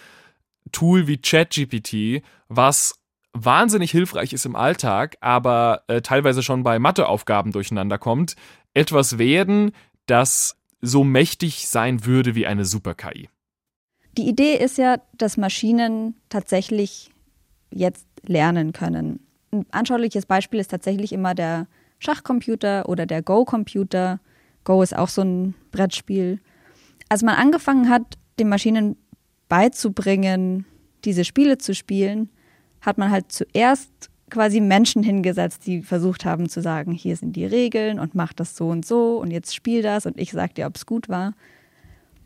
Tool 0.72 1.06
wie 1.06 1.18
ChatGPT, 1.18 2.24
was 2.48 2.94
wahnsinnig 3.32 3.90
hilfreich 3.90 4.32
ist 4.32 4.46
im 4.46 4.56
Alltag, 4.56 5.16
aber 5.20 5.82
äh, 5.88 6.00
teilweise 6.00 6.42
schon 6.42 6.62
bei 6.62 6.78
Matheaufgaben 6.78 7.52
durcheinander 7.52 7.98
kommt, 7.98 8.36
etwas 8.74 9.18
werden, 9.18 9.72
das 10.06 10.56
so 10.80 11.04
mächtig 11.04 11.68
sein 11.68 12.04
würde 12.04 12.34
wie 12.34 12.46
eine 12.46 12.64
Super-KI? 12.64 13.28
Die 14.16 14.28
Idee 14.28 14.56
ist 14.56 14.78
ja, 14.78 14.98
dass 15.16 15.36
Maschinen 15.36 16.14
tatsächlich 16.28 17.10
jetzt 17.70 18.06
lernen 18.22 18.72
können. 18.72 19.20
Ein 19.50 19.66
anschauliches 19.70 20.26
Beispiel 20.26 20.60
ist 20.60 20.70
tatsächlich 20.70 21.12
immer 21.12 21.34
der 21.34 21.66
Schachcomputer 21.98 22.88
oder 22.88 23.06
der 23.06 23.22
Go-Computer. 23.22 24.20
Go 24.64 24.82
ist 24.82 24.96
auch 24.96 25.08
so 25.08 25.22
ein 25.22 25.54
Brettspiel. 25.72 26.40
Als 27.08 27.22
man 27.22 27.36
angefangen 27.36 27.88
hat, 27.88 28.18
den 28.38 28.48
Maschinen 28.48 28.96
beizubringen, 29.48 30.64
diese 31.04 31.24
Spiele 31.24 31.58
zu 31.58 31.74
spielen, 31.74 32.30
hat 32.80 32.98
man 32.98 33.10
halt 33.10 33.32
zuerst 33.32 34.10
quasi 34.34 34.60
Menschen 34.60 35.04
hingesetzt, 35.04 35.64
die 35.64 35.80
versucht 35.80 36.24
haben 36.24 36.48
zu 36.48 36.60
sagen, 36.60 36.90
hier 36.90 37.16
sind 37.16 37.36
die 37.36 37.46
Regeln 37.46 38.00
und 38.00 38.16
mach 38.16 38.32
das 38.32 38.56
so 38.56 38.68
und 38.68 38.84
so 38.84 39.18
und 39.18 39.30
jetzt 39.30 39.54
spiel 39.54 39.80
das 39.80 40.06
und 40.06 40.18
ich 40.18 40.32
sag 40.32 40.56
dir, 40.56 40.66
ob 40.66 40.74
es 40.74 40.86
gut 40.86 41.08
war. 41.08 41.34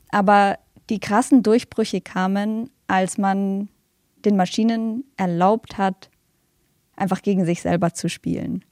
Aber 0.09 0.59
die 0.89 1.01
krassen 1.01 1.43
Durchbrüche 1.43 2.01
kamen, 2.01 2.71
als 2.87 3.19
man 3.19 3.69
den 4.25 4.37
Maschinen 4.37 5.05
erlaubt 5.19 5.77
hat, 5.77 6.09
einfach 6.97 7.21
gegen 7.21 7.45
sich 7.45 7.61
selber 7.61 7.93
zu 7.93 8.09
spielen. 8.09 8.65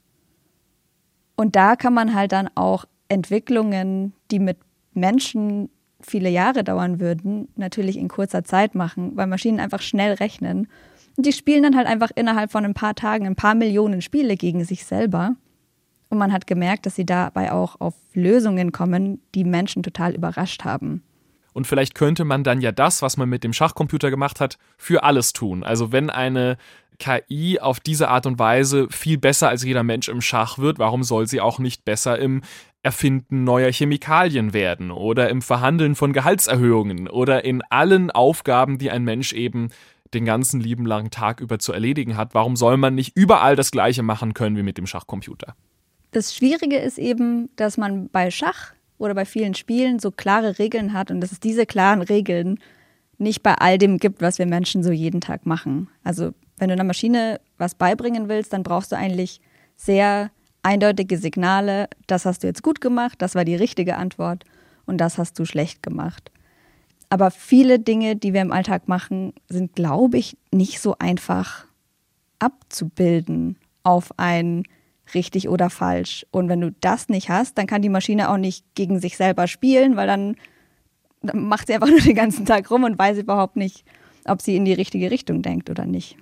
Und 1.35 1.55
da 1.55 1.75
kann 1.75 1.93
man 1.93 2.15
halt 2.15 2.31
dann 2.31 2.49
auch 2.55 2.85
Entwicklungen, 3.07 4.13
die 4.31 4.39
mit 4.39 4.57
Menschen 4.95 5.69
viele 6.01 6.29
Jahre 6.29 6.63
dauern 6.63 6.99
würden, 6.99 7.49
natürlich 7.55 7.97
in 7.97 8.07
kurzer 8.07 8.43
Zeit 8.43 8.73
machen, 8.73 9.11
weil 9.15 9.27
Maschinen 9.27 9.59
einfach 9.59 9.81
schnell 9.81 10.13
rechnen. 10.13 10.67
Und 11.17 11.25
die 11.25 11.33
spielen 11.33 11.63
dann 11.63 11.75
halt 11.75 11.87
einfach 11.87 12.11
innerhalb 12.15 12.51
von 12.51 12.63
ein 12.63 12.75
paar 12.75 12.95
Tagen 12.95 13.25
ein 13.25 13.35
paar 13.35 13.55
Millionen 13.55 14.01
Spiele 14.01 14.37
gegen 14.37 14.63
sich 14.63 14.85
selber. 14.85 15.35
Und 16.09 16.19
man 16.19 16.31
hat 16.31 16.47
gemerkt, 16.47 16.85
dass 16.85 16.95
sie 16.95 17.05
dabei 17.05 17.51
auch 17.51 17.81
auf 17.81 17.95
Lösungen 18.13 18.71
kommen, 18.71 19.19
die 19.35 19.43
Menschen 19.43 19.83
total 19.83 20.13
überrascht 20.13 20.63
haben. 20.63 21.03
Und 21.53 21.65
vielleicht 21.65 21.95
könnte 21.95 22.23
man 22.23 22.43
dann 22.43 22.61
ja 22.61 22.71
das, 22.71 23.01
was 23.01 23.17
man 23.17 23.27
mit 23.27 23.43
dem 23.43 23.51
Schachcomputer 23.51 24.11
gemacht 24.11 24.39
hat, 24.39 24.59
für 24.77 25.03
alles 25.03 25.33
tun. 25.33 25.63
Also 25.63 25.91
wenn 25.91 26.11
eine 26.11 26.57
KI 26.99 27.59
auf 27.59 27.79
diese 27.79 28.09
Art 28.09 28.27
und 28.27 28.37
Weise 28.37 28.87
viel 28.91 29.17
besser 29.17 29.49
als 29.49 29.63
jeder 29.63 29.83
Mensch 29.83 30.07
im 30.07 30.21
Schach 30.21 30.59
wird, 30.59 30.77
warum 30.77 31.03
soll 31.03 31.27
sie 31.27 31.41
auch 31.41 31.57
nicht 31.57 31.83
besser 31.83 32.19
im 32.19 32.41
Erfinden 32.83 33.43
neuer 33.43 33.71
Chemikalien 33.71 34.53
werden 34.53 34.91
oder 34.91 35.29
im 35.29 35.41
Verhandeln 35.41 35.95
von 35.95 36.13
Gehaltserhöhungen 36.13 37.07
oder 37.07 37.43
in 37.43 37.61
allen 37.63 38.11
Aufgaben, 38.11 38.77
die 38.77 38.91
ein 38.91 39.03
Mensch 39.03 39.33
eben 39.33 39.69
den 40.13 40.25
ganzen 40.25 40.59
lieben 40.59 40.85
langen 40.85 41.11
Tag 41.11 41.41
über 41.41 41.59
zu 41.59 41.73
erledigen 41.73 42.17
hat. 42.17 42.33
Warum 42.33 42.55
soll 42.55 42.77
man 42.77 42.95
nicht 42.95 43.15
überall 43.15 43.55
das 43.55 43.71
Gleiche 43.71 44.03
machen 44.03 44.33
können 44.33 44.57
wie 44.57 44.63
mit 44.63 44.77
dem 44.77 44.87
Schachcomputer? 44.87 45.55
Das 46.11 46.35
Schwierige 46.35 46.77
ist 46.77 46.97
eben, 46.97 47.49
dass 47.55 47.77
man 47.77 48.09
bei 48.09 48.31
Schach 48.31 48.73
oder 48.97 49.13
bei 49.13 49.25
vielen 49.25 49.53
Spielen 49.53 49.99
so 49.99 50.11
klare 50.11 50.59
Regeln 50.59 50.93
hat 50.93 51.11
und 51.11 51.21
dass 51.21 51.31
es 51.31 51.39
diese 51.39 51.65
klaren 51.65 52.01
Regeln 52.01 52.59
nicht 53.17 53.43
bei 53.43 53.55
all 53.55 53.77
dem 53.77 53.97
gibt, 53.97 54.21
was 54.21 54.39
wir 54.39 54.45
Menschen 54.45 54.83
so 54.83 54.91
jeden 54.91 55.21
Tag 55.21 55.45
machen. 55.45 55.89
Also 56.03 56.31
wenn 56.57 56.69
du 56.69 56.73
einer 56.73 56.83
Maschine 56.83 57.39
was 57.57 57.75
beibringen 57.75 58.29
willst, 58.29 58.53
dann 58.53 58.63
brauchst 58.63 58.91
du 58.91 58.97
eigentlich 58.97 59.41
sehr 59.75 60.31
eindeutige 60.63 61.17
Signale, 61.17 61.87
das 62.07 62.25
hast 62.25 62.43
du 62.43 62.47
jetzt 62.47 62.63
gut 62.63 62.81
gemacht, 62.81 63.21
das 63.21 63.35
war 63.35 63.45
die 63.45 63.55
richtige 63.55 63.95
Antwort 63.97 64.43
und 64.85 64.97
das 64.97 65.17
hast 65.17 65.37
du 65.39 65.45
schlecht 65.45 65.81
gemacht. 65.83 66.31
Aber 67.09 67.31
viele 67.31 67.79
Dinge, 67.79 68.15
die 68.15 68.33
wir 68.33 68.41
im 68.41 68.51
Alltag 68.51 68.87
machen, 68.87 69.33
sind, 69.47 69.75
glaube 69.75 70.17
ich, 70.17 70.37
nicht 70.51 70.81
so 70.81 70.95
einfach 70.99 71.65
abzubilden 72.39 73.57
auf 73.83 74.11
ein 74.17 74.63
richtig 75.13 75.47
oder 75.47 75.69
falsch. 75.69 76.25
Und 76.31 76.49
wenn 76.49 76.61
du 76.61 76.71
das 76.81 77.07
nicht 77.07 77.29
hast, 77.29 77.57
dann 77.57 77.67
kann 77.67 77.81
die 77.81 77.89
Maschine 77.89 78.29
auch 78.29 78.37
nicht 78.37 78.65
gegen 78.75 78.99
sich 78.99 79.15
selber 79.15 79.47
spielen, 79.47 79.95
weil 79.95 80.07
dann, 80.07 80.35
dann 81.21 81.47
macht 81.47 81.67
sie 81.67 81.73
einfach 81.73 81.87
nur 81.89 82.01
den 82.01 82.15
ganzen 82.15 82.45
Tag 82.45 82.69
rum 82.69 82.83
und 82.83 82.99
weiß 82.99 83.17
überhaupt 83.19 83.55
nicht, 83.55 83.85
ob 84.25 84.41
sie 84.41 84.55
in 84.55 84.65
die 84.65 84.73
richtige 84.73 85.09
Richtung 85.09 85.41
denkt 85.41 85.69
oder 85.69 85.85
nicht. 85.85 86.17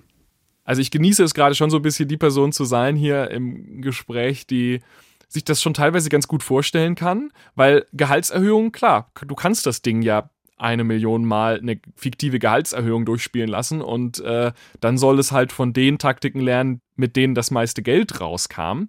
Also 0.64 0.80
ich 0.80 0.90
genieße 0.90 1.22
es 1.22 1.34
gerade 1.34 1.54
schon 1.54 1.70
so 1.70 1.76
ein 1.76 1.82
bisschen, 1.82 2.08
die 2.08 2.16
Person 2.16 2.52
zu 2.52 2.64
sein 2.64 2.96
hier 2.96 3.30
im 3.30 3.82
Gespräch, 3.82 4.46
die 4.46 4.80
sich 5.28 5.44
das 5.44 5.60
schon 5.60 5.74
teilweise 5.74 6.08
ganz 6.08 6.28
gut 6.28 6.42
vorstellen 6.42 6.94
kann, 6.94 7.32
weil 7.54 7.86
Gehaltserhöhung, 7.92 8.72
klar, 8.72 9.10
du 9.26 9.34
kannst 9.34 9.66
das 9.66 9.82
Ding 9.82 10.02
ja 10.02 10.30
eine 10.56 10.84
Million 10.84 11.24
Mal 11.24 11.58
eine 11.58 11.78
fiktive 11.94 12.38
Gehaltserhöhung 12.38 13.04
durchspielen 13.04 13.48
lassen 13.48 13.82
und 13.82 14.20
äh, 14.20 14.52
dann 14.80 14.98
soll 14.98 15.18
es 15.18 15.32
halt 15.32 15.52
von 15.52 15.72
den 15.72 15.98
Taktiken 15.98 16.40
lernen, 16.40 16.80
mit 16.96 17.16
denen 17.16 17.34
das 17.34 17.50
meiste 17.50 17.82
Geld 17.82 18.20
rauskam. 18.20 18.84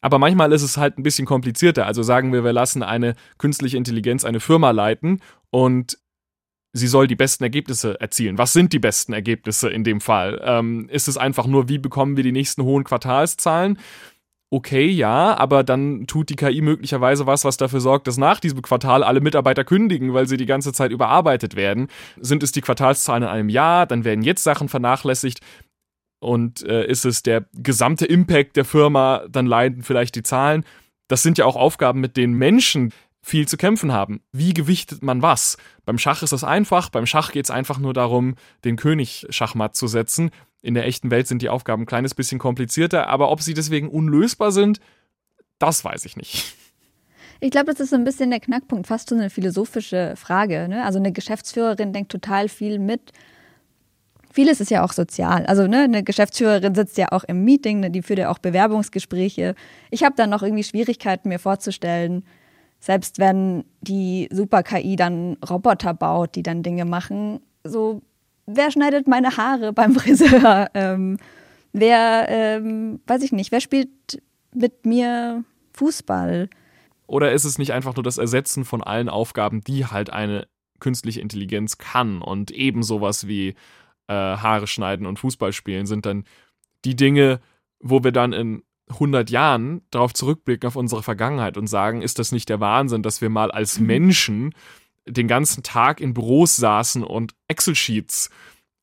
Aber 0.00 0.18
manchmal 0.18 0.52
ist 0.52 0.62
es 0.62 0.76
halt 0.76 0.98
ein 0.98 1.02
bisschen 1.02 1.26
komplizierter. 1.26 1.86
Also 1.86 2.02
sagen 2.02 2.32
wir, 2.32 2.44
wir 2.44 2.52
lassen 2.52 2.82
eine 2.82 3.14
künstliche 3.36 3.76
Intelligenz 3.76 4.24
eine 4.24 4.40
Firma 4.40 4.70
leiten 4.70 5.20
und 5.50 5.98
sie 6.72 6.86
soll 6.86 7.06
die 7.06 7.16
besten 7.16 7.44
Ergebnisse 7.44 8.00
erzielen. 8.00 8.38
Was 8.38 8.52
sind 8.52 8.72
die 8.72 8.78
besten 8.78 9.12
Ergebnisse 9.12 9.68
in 9.68 9.84
dem 9.84 10.00
Fall? 10.00 10.40
Ähm, 10.44 10.88
ist 10.90 11.08
es 11.08 11.16
einfach 11.16 11.46
nur, 11.46 11.68
wie 11.68 11.78
bekommen 11.78 12.16
wir 12.16 12.24
die 12.24 12.32
nächsten 12.32 12.62
hohen 12.62 12.84
Quartalszahlen? 12.84 13.78
Okay, 14.50 14.86
ja, 14.86 15.36
aber 15.36 15.62
dann 15.62 16.06
tut 16.06 16.30
die 16.30 16.36
KI 16.36 16.62
möglicherweise 16.62 17.26
was, 17.26 17.44
was 17.44 17.58
dafür 17.58 17.80
sorgt, 17.80 18.06
dass 18.06 18.16
nach 18.16 18.40
diesem 18.40 18.62
Quartal 18.62 19.02
alle 19.04 19.20
Mitarbeiter 19.20 19.62
kündigen, 19.62 20.14
weil 20.14 20.26
sie 20.26 20.38
die 20.38 20.46
ganze 20.46 20.72
Zeit 20.72 20.90
überarbeitet 20.90 21.54
werden. 21.54 21.88
Sind 22.18 22.42
es 22.42 22.52
die 22.52 22.62
Quartalszahlen 22.62 23.24
in 23.24 23.28
einem 23.28 23.48
Jahr, 23.50 23.84
dann 23.84 24.04
werden 24.04 24.22
jetzt 24.22 24.44
Sachen 24.44 24.68
vernachlässigt. 24.70 25.40
und 26.20 26.62
äh, 26.64 26.86
ist 26.86 27.04
es 27.04 27.22
der 27.22 27.46
gesamte 27.54 28.06
Impact 28.06 28.56
der 28.56 28.64
Firma, 28.64 29.24
dann 29.28 29.46
leiden 29.46 29.82
vielleicht 29.82 30.16
die 30.16 30.22
Zahlen. 30.24 30.64
Das 31.08 31.22
sind 31.22 31.38
ja 31.38 31.44
auch 31.44 31.56
Aufgaben, 31.56 32.00
mit 32.00 32.16
denen 32.16 32.34
Menschen 32.34 32.92
viel 33.22 33.46
zu 33.46 33.56
kämpfen 33.56 33.92
haben. 33.92 34.20
Wie 34.32 34.54
gewichtet 34.54 35.02
man 35.02 35.22
was? 35.22 35.58
Beim 35.84 35.98
Schach 35.98 36.22
ist 36.22 36.32
das 36.32 36.44
einfach. 36.44 36.88
Beim 36.88 37.06
Schach 37.06 37.32
geht 37.32 37.44
es 37.44 37.50
einfach 37.50 37.78
nur 37.78 37.92
darum, 37.92 38.36
den 38.64 38.76
König 38.76 39.26
Schachmatt 39.30 39.76
zu 39.76 39.86
setzen. 39.86 40.30
In 40.60 40.74
der 40.74 40.86
echten 40.86 41.10
Welt 41.10 41.26
sind 41.26 41.42
die 41.42 41.48
Aufgaben 41.48 41.82
ein 41.82 41.86
kleines 41.86 42.14
bisschen 42.14 42.38
komplizierter, 42.38 43.08
aber 43.08 43.30
ob 43.30 43.42
sie 43.42 43.54
deswegen 43.54 43.88
unlösbar 43.88 44.52
sind, 44.52 44.80
das 45.58 45.84
weiß 45.84 46.04
ich 46.04 46.16
nicht. 46.16 46.54
Ich 47.40 47.50
glaube, 47.52 47.66
das 47.66 47.78
ist 47.78 47.90
so 47.90 47.96
ein 47.96 48.04
bisschen 48.04 48.30
der 48.30 48.40
Knackpunkt, 48.40 48.88
fast 48.88 49.10
so 49.10 49.14
eine 49.14 49.30
philosophische 49.30 50.14
Frage. 50.16 50.68
Ne? 50.68 50.84
Also 50.84 50.98
eine 50.98 51.12
Geschäftsführerin 51.12 51.92
denkt 51.92 52.10
total 52.10 52.48
viel 52.48 52.80
mit. 52.80 53.12
Vieles 54.32 54.60
ist 54.60 54.70
ja 54.70 54.84
auch 54.84 54.92
sozial. 54.92 55.46
Also 55.46 55.68
ne, 55.68 55.82
eine 55.82 56.02
Geschäftsführerin 56.02 56.74
sitzt 56.74 56.98
ja 56.98 57.12
auch 57.12 57.24
im 57.24 57.44
Meeting, 57.44 57.80
ne, 57.80 57.90
die 57.90 58.02
führt 58.02 58.18
ja 58.18 58.30
auch 58.30 58.38
Bewerbungsgespräche. 58.38 59.54
Ich 59.90 60.02
habe 60.02 60.16
dann 60.16 60.30
noch 60.30 60.42
irgendwie 60.42 60.64
Schwierigkeiten, 60.64 61.28
mir 61.28 61.38
vorzustellen, 61.38 62.24
selbst 62.80 63.18
wenn 63.18 63.64
die 63.80 64.28
Super-KI 64.32 64.96
dann 64.96 65.36
Roboter 65.48 65.94
baut, 65.94 66.34
die 66.34 66.42
dann 66.42 66.62
Dinge 66.62 66.84
machen, 66.84 67.40
so, 67.64 68.02
wer 68.48 68.70
schneidet 68.70 69.06
meine 69.06 69.36
Haare 69.36 69.72
beim 69.72 69.94
Friseur? 69.94 70.68
Ähm, 70.74 71.18
wer, 71.72 72.26
ähm, 72.28 73.00
weiß 73.06 73.22
ich 73.22 73.32
nicht, 73.32 73.52
wer 73.52 73.60
spielt 73.60 74.22
mit 74.54 74.86
mir 74.86 75.44
Fußball? 75.74 76.48
Oder 77.06 77.32
ist 77.32 77.44
es 77.44 77.58
nicht 77.58 77.72
einfach 77.72 77.94
nur 77.94 78.02
das 78.02 78.18
Ersetzen 78.18 78.64
von 78.64 78.82
allen 78.82 79.08
Aufgaben, 79.08 79.62
die 79.62 79.86
halt 79.86 80.10
eine 80.10 80.48
künstliche 80.80 81.20
Intelligenz 81.20 81.78
kann 81.78 82.22
und 82.22 82.50
eben 82.50 82.82
sowas 82.82 83.26
wie 83.26 83.54
äh, 84.08 84.12
Haare 84.12 84.66
schneiden 84.66 85.06
und 85.06 85.18
Fußball 85.18 85.52
spielen 85.52 85.86
sind 85.86 86.06
dann 86.06 86.24
die 86.84 86.96
Dinge, 86.96 87.40
wo 87.80 88.04
wir 88.04 88.12
dann 88.12 88.32
in 88.32 88.62
100 88.90 89.28
Jahren 89.30 89.82
darauf 89.90 90.14
zurückblicken 90.14 90.66
auf 90.66 90.76
unsere 90.76 91.02
Vergangenheit 91.02 91.56
und 91.56 91.66
sagen, 91.66 92.00
ist 92.00 92.18
das 92.18 92.32
nicht 92.32 92.48
der 92.48 92.60
Wahnsinn, 92.60 93.02
dass 93.02 93.20
wir 93.20 93.28
mal 93.28 93.50
als 93.50 93.80
mhm. 93.80 93.86
Menschen 93.86 94.54
den 95.08 95.28
ganzen 95.28 95.62
Tag 95.62 96.00
in 96.00 96.14
Büros 96.14 96.56
saßen 96.56 97.02
und 97.02 97.34
Excel-Sheets 97.48 98.30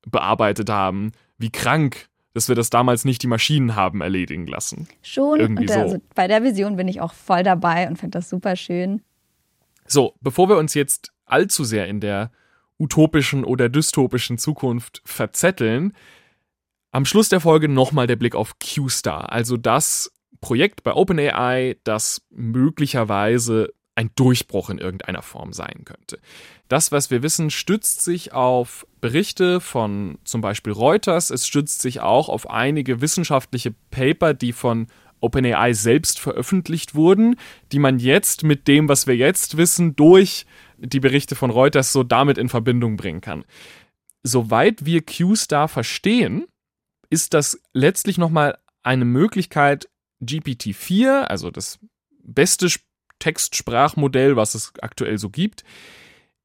bearbeitet 0.07 0.69
haben, 0.69 1.11
wie 1.37 1.49
krank, 1.49 2.07
dass 2.33 2.49
wir 2.49 2.55
das 2.55 2.69
damals 2.69 3.05
nicht 3.05 3.23
die 3.23 3.27
Maschinen 3.27 3.75
haben 3.75 4.01
erledigen 4.01 4.47
lassen. 4.47 4.87
Schon, 5.01 5.39
Irgendwie 5.39 5.63
und 5.63 5.71
also 5.71 5.97
bei 6.13 6.27
der 6.27 6.43
Vision 6.43 6.75
bin 6.75 6.87
ich 6.87 7.01
auch 7.01 7.13
voll 7.13 7.43
dabei 7.43 7.87
und 7.87 7.97
finde 7.97 8.17
das 8.17 8.29
super 8.29 8.55
schön. 8.55 9.01
So, 9.87 10.15
bevor 10.21 10.49
wir 10.49 10.57
uns 10.57 10.73
jetzt 10.73 11.11
allzu 11.25 11.63
sehr 11.63 11.87
in 11.87 11.99
der 11.99 12.31
utopischen 12.77 13.45
oder 13.45 13.69
dystopischen 13.69 14.37
Zukunft 14.37 15.01
verzetteln, 15.05 15.93
am 16.91 17.05
Schluss 17.05 17.29
der 17.29 17.39
Folge 17.39 17.67
nochmal 17.67 18.07
der 18.07 18.15
Blick 18.15 18.35
auf 18.35 18.57
QStar, 18.59 19.31
also 19.31 19.57
das 19.57 20.11
Projekt 20.41 20.83
bei 20.83 20.93
OpenAI, 20.93 21.77
das 21.83 22.21
möglicherweise 22.29 23.73
ein 23.95 24.11
Durchbruch 24.15 24.69
in 24.69 24.77
irgendeiner 24.77 25.21
Form 25.21 25.53
sein 25.53 25.83
könnte. 25.85 26.19
Das, 26.67 26.91
was 26.91 27.11
wir 27.11 27.23
wissen, 27.23 27.49
stützt 27.49 28.01
sich 28.01 28.33
auf 28.33 28.85
Berichte 28.99 29.61
von 29.61 30.17
zum 30.25 30.41
Beispiel 30.41 30.73
Reuters. 30.73 31.29
Es 31.29 31.47
stützt 31.47 31.81
sich 31.81 32.01
auch 32.01 32.27
auf 32.27 32.49
einige 32.49 33.01
wissenschaftliche 33.01 33.73
Paper, 33.91 34.33
die 34.33 34.51
von 34.51 34.87
OpenAI 35.21 35.73
selbst 35.73 36.19
veröffentlicht 36.19 36.93
wurden, 36.93 37.37
die 37.71 37.79
man 37.79 37.99
jetzt 37.99 38.43
mit 38.43 38.67
dem, 38.67 38.89
was 38.89 39.07
wir 39.07 39.15
jetzt 39.15 39.57
wissen, 39.57 39.95
durch 39.95 40.45
die 40.77 40.99
Berichte 40.99 41.35
von 41.35 41.49
Reuters 41.49 41.93
so 41.93 42.03
damit 42.03 42.37
in 42.37 42.49
Verbindung 42.49 42.97
bringen 42.97 43.21
kann. 43.21 43.45
Soweit 44.23 44.85
wir 44.85 45.01
QStar 45.03 45.67
verstehen, 45.67 46.45
ist 47.09 47.33
das 47.33 47.61
letztlich 47.73 48.17
nochmal 48.17 48.57
eine 48.83 49.05
Möglichkeit, 49.05 49.89
GPT-4, 50.21 51.21
also 51.21 51.51
das 51.51 51.79
beste 52.23 52.69
Textsprachmodell, 53.25 54.35
was 54.35 54.53
es 54.53 54.73
aktuell 54.81 55.17
so 55.17 55.31
gibt, 55.31 55.63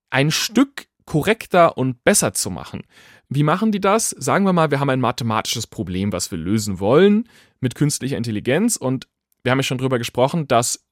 ein 0.08 0.30
Stück 0.30 0.86
korrekter 1.04 1.76
und 1.76 2.04
besser 2.04 2.32
zu 2.32 2.50
machen. 2.50 2.84
Wie 3.28 3.42
machen 3.42 3.70
die 3.70 3.80
das? 3.80 4.10
Sagen 4.10 4.46
wir 4.46 4.54
mal, 4.54 4.70
wir 4.70 4.80
haben 4.80 4.88
ein 4.88 5.00
mathematisches 5.00 5.66
Problem, 5.66 6.10
was 6.10 6.30
wir 6.30 6.38
lösen 6.38 6.80
wollen 6.80 7.28
mit 7.60 7.74
künstlicher 7.74 8.16
Intelligenz 8.16 8.76
und 8.76 9.08
wir 9.42 9.52
haben 9.52 9.58
ja 9.58 9.62
schon 9.62 9.76
darüber 9.76 9.98
gesprochen, 9.98 10.48
dass 10.48 10.86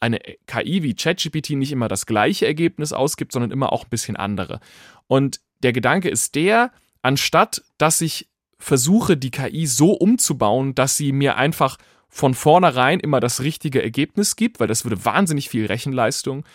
eine 0.00 0.20
KI 0.46 0.82
wie 0.82 0.94
ChatGPT 0.94 1.50
nicht 1.50 1.72
immer 1.72 1.88
das 1.88 2.06
gleiche 2.06 2.46
Ergebnis 2.46 2.94
ausgibt, 2.94 3.32
sondern 3.32 3.50
immer 3.50 3.74
auch 3.74 3.84
ein 3.84 3.90
bisschen 3.90 4.16
andere. 4.16 4.60
Und 5.06 5.40
der 5.62 5.74
Gedanke 5.74 6.08
ist 6.08 6.34
der, 6.34 6.72
anstatt 7.02 7.62
dass 7.76 8.00
ich 8.00 8.30
versuche, 8.58 9.18
die 9.18 9.30
KI 9.30 9.66
so 9.66 9.92
umzubauen, 9.92 10.74
dass 10.74 10.96
sie 10.96 11.12
mir 11.12 11.36
einfach 11.36 11.76
von 12.16 12.32
vornherein 12.32 12.98
immer 12.98 13.20
das 13.20 13.42
richtige 13.42 13.82
Ergebnis 13.82 14.36
gibt, 14.36 14.58
weil 14.58 14.68
das 14.68 14.84
würde 14.84 15.04
wahnsinnig 15.04 15.50
viel 15.50 15.66
Rechenleistung 15.66 16.46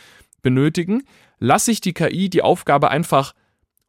benötigen, 0.41 1.03
lasse 1.37 1.71
ich 1.71 1.81
die 1.81 1.93
KI 1.93 2.29
die 2.29 2.41
Aufgabe 2.41 2.89
einfach 2.89 3.35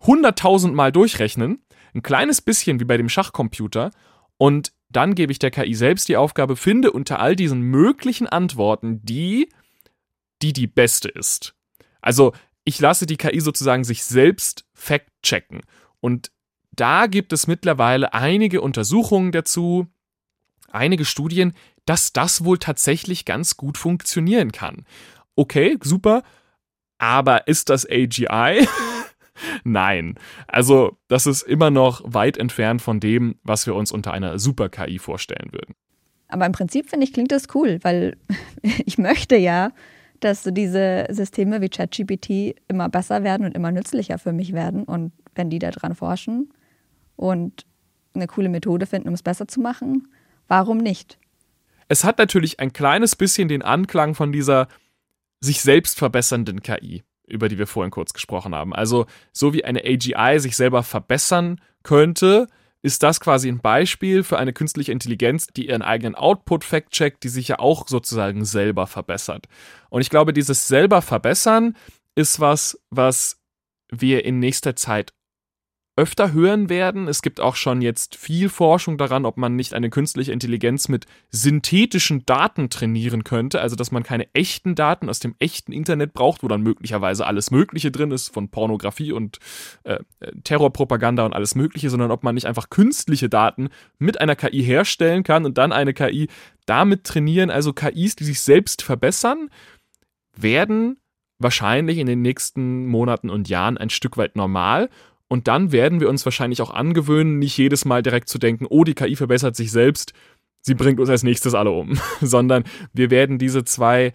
hunderttausendmal 0.00 0.92
durchrechnen, 0.92 1.64
ein 1.94 2.02
kleines 2.02 2.42
bisschen 2.42 2.78
wie 2.78 2.84
bei 2.84 2.98
dem 2.98 3.08
Schachcomputer, 3.08 3.90
und 4.36 4.72
dann 4.90 5.14
gebe 5.14 5.32
ich 5.32 5.38
der 5.38 5.50
KI 5.50 5.74
selbst 5.74 6.08
die 6.08 6.18
Aufgabe, 6.18 6.56
finde 6.56 6.92
unter 6.92 7.20
all 7.20 7.36
diesen 7.36 7.62
möglichen 7.62 8.26
Antworten 8.26 9.00
die, 9.02 9.48
die 10.42 10.52
die 10.52 10.66
beste 10.66 11.08
ist. 11.08 11.54
Also 12.02 12.34
ich 12.64 12.80
lasse 12.80 13.06
die 13.06 13.16
KI 13.16 13.40
sozusagen 13.40 13.84
sich 13.84 14.04
selbst 14.04 14.66
fact-checken. 14.74 15.62
Und 16.00 16.32
da 16.72 17.06
gibt 17.06 17.32
es 17.32 17.46
mittlerweile 17.46 18.12
einige 18.12 18.60
Untersuchungen 18.60 19.32
dazu, 19.32 19.86
einige 20.74 21.04
Studien, 21.04 21.54
dass 21.84 22.12
das 22.12 22.44
wohl 22.44 22.58
tatsächlich 22.58 23.24
ganz 23.24 23.56
gut 23.56 23.78
funktionieren 23.78 24.52
kann. 24.52 24.84
Okay, 25.36 25.78
super, 25.82 26.22
aber 26.98 27.48
ist 27.48 27.70
das 27.70 27.86
AGI? 27.88 28.66
Nein. 29.64 30.14
Also, 30.46 30.98
das 31.08 31.26
ist 31.26 31.42
immer 31.42 31.70
noch 31.70 32.02
weit 32.04 32.36
entfernt 32.36 32.82
von 32.82 33.00
dem, 33.00 33.36
was 33.42 33.66
wir 33.66 33.74
uns 33.74 33.90
unter 33.90 34.12
einer 34.12 34.38
Super-KI 34.38 34.98
vorstellen 34.98 35.52
würden. 35.52 35.74
Aber 36.28 36.46
im 36.46 36.52
Prinzip 36.52 36.88
finde 36.88 37.04
ich, 37.04 37.12
klingt 37.12 37.32
das 37.32 37.46
cool, 37.54 37.78
weil 37.82 38.16
ich 38.84 38.98
möchte 38.98 39.36
ja, 39.36 39.72
dass 40.20 40.44
so 40.44 40.50
diese 40.50 41.06
Systeme 41.10 41.60
wie 41.60 41.68
ChatGPT 41.68 42.54
immer 42.68 42.88
besser 42.88 43.24
werden 43.24 43.44
und 43.44 43.54
immer 43.54 43.72
nützlicher 43.72 44.18
für 44.18 44.32
mich 44.32 44.52
werden. 44.52 44.84
Und 44.84 45.12
wenn 45.34 45.50
die 45.50 45.58
da 45.58 45.70
dran 45.70 45.94
forschen, 45.94 46.52
und 47.16 47.66
eine 48.14 48.26
coole 48.26 48.48
Methode 48.48 48.86
finden, 48.86 49.08
um 49.08 49.14
es 49.14 49.22
besser 49.22 49.48
zu 49.48 49.60
machen, 49.60 50.08
warum 50.48 50.78
nicht? 50.78 51.18
Es 51.88 52.04
hat 52.04 52.18
natürlich 52.18 52.60
ein 52.60 52.72
kleines 52.72 53.16
bisschen 53.16 53.48
den 53.48 53.62
Anklang 53.62 54.14
von 54.14 54.32
dieser 54.32 54.68
sich 55.40 55.60
selbst 55.60 55.98
verbessernden 55.98 56.62
KI, 56.62 57.02
über 57.26 57.48
die 57.48 57.58
wir 57.58 57.66
vorhin 57.66 57.90
kurz 57.90 58.12
gesprochen 58.12 58.54
haben. 58.54 58.74
Also 58.74 59.06
so 59.32 59.52
wie 59.52 59.64
eine 59.64 59.80
AGI 59.84 60.38
sich 60.38 60.56
selber 60.56 60.82
verbessern 60.82 61.60
könnte, 61.82 62.46
ist 62.82 63.02
das 63.02 63.20
quasi 63.20 63.48
ein 63.48 63.60
Beispiel 63.60 64.24
für 64.24 64.38
eine 64.38 64.52
künstliche 64.52 64.92
Intelligenz, 64.92 65.46
die 65.46 65.68
ihren 65.68 65.82
eigenen 65.82 66.14
Output 66.14 66.64
fact-checkt, 66.64 67.22
die 67.22 67.28
sich 67.28 67.48
ja 67.48 67.58
auch 67.58 67.86
sozusagen 67.86 68.44
selber 68.44 68.86
verbessert. 68.86 69.46
Und 69.88 70.00
ich 70.00 70.10
glaube, 70.10 70.32
dieses 70.32 70.66
selber 70.68 71.00
verbessern 71.00 71.76
ist 72.14 72.40
was, 72.40 72.80
was 72.90 73.40
wir 73.90 74.24
in 74.24 74.38
nächster 74.38 74.74
Zeit 74.74 75.12
öfter 75.94 76.32
hören 76.32 76.70
werden. 76.70 77.06
Es 77.06 77.20
gibt 77.20 77.38
auch 77.38 77.54
schon 77.54 77.82
jetzt 77.82 78.16
viel 78.16 78.48
Forschung 78.48 78.96
daran, 78.96 79.26
ob 79.26 79.36
man 79.36 79.56
nicht 79.56 79.74
eine 79.74 79.90
künstliche 79.90 80.32
Intelligenz 80.32 80.88
mit 80.88 81.04
synthetischen 81.30 82.24
Daten 82.24 82.70
trainieren 82.70 83.24
könnte, 83.24 83.60
also 83.60 83.76
dass 83.76 83.90
man 83.90 84.02
keine 84.02 84.26
echten 84.32 84.74
Daten 84.74 85.10
aus 85.10 85.20
dem 85.20 85.34
echten 85.38 85.72
Internet 85.72 86.14
braucht, 86.14 86.42
wo 86.42 86.48
dann 86.48 86.62
möglicherweise 86.62 87.26
alles 87.26 87.50
Mögliche 87.50 87.90
drin 87.90 88.10
ist, 88.10 88.32
von 88.32 88.48
Pornografie 88.48 89.12
und 89.12 89.38
äh, 89.84 89.98
Terrorpropaganda 90.44 91.26
und 91.26 91.34
alles 91.34 91.54
Mögliche, 91.54 91.90
sondern 91.90 92.10
ob 92.10 92.22
man 92.22 92.34
nicht 92.34 92.46
einfach 92.46 92.70
künstliche 92.70 93.28
Daten 93.28 93.68
mit 93.98 94.18
einer 94.18 94.34
KI 94.36 94.62
herstellen 94.62 95.24
kann 95.24 95.44
und 95.44 95.58
dann 95.58 95.72
eine 95.72 95.92
KI 95.92 96.28
damit 96.64 97.04
trainieren, 97.04 97.50
also 97.50 97.74
KIs, 97.74 98.16
die 98.16 98.24
sich 98.24 98.40
selbst 98.40 98.82
verbessern, 98.82 99.50
werden 100.34 100.96
wahrscheinlich 101.38 101.98
in 101.98 102.06
den 102.06 102.22
nächsten 102.22 102.86
Monaten 102.86 103.28
und 103.28 103.48
Jahren 103.48 103.76
ein 103.76 103.90
Stück 103.90 104.16
weit 104.16 104.36
normal 104.36 104.88
und 105.32 105.48
dann 105.48 105.72
werden 105.72 105.98
wir 106.00 106.10
uns 106.10 106.26
wahrscheinlich 106.26 106.60
auch 106.60 106.68
angewöhnen, 106.68 107.38
nicht 107.38 107.56
jedes 107.56 107.86
Mal 107.86 108.02
direkt 108.02 108.28
zu 108.28 108.36
denken, 108.36 108.66
oh, 108.68 108.84
die 108.84 108.92
KI 108.92 109.16
verbessert 109.16 109.56
sich 109.56 109.72
selbst, 109.72 110.12
sie 110.60 110.74
bringt 110.74 111.00
uns 111.00 111.08
als 111.08 111.22
nächstes 111.22 111.54
alle 111.54 111.70
um, 111.70 111.98
sondern 112.20 112.64
wir 112.92 113.10
werden 113.10 113.38
diese 113.38 113.64
zwei 113.64 114.12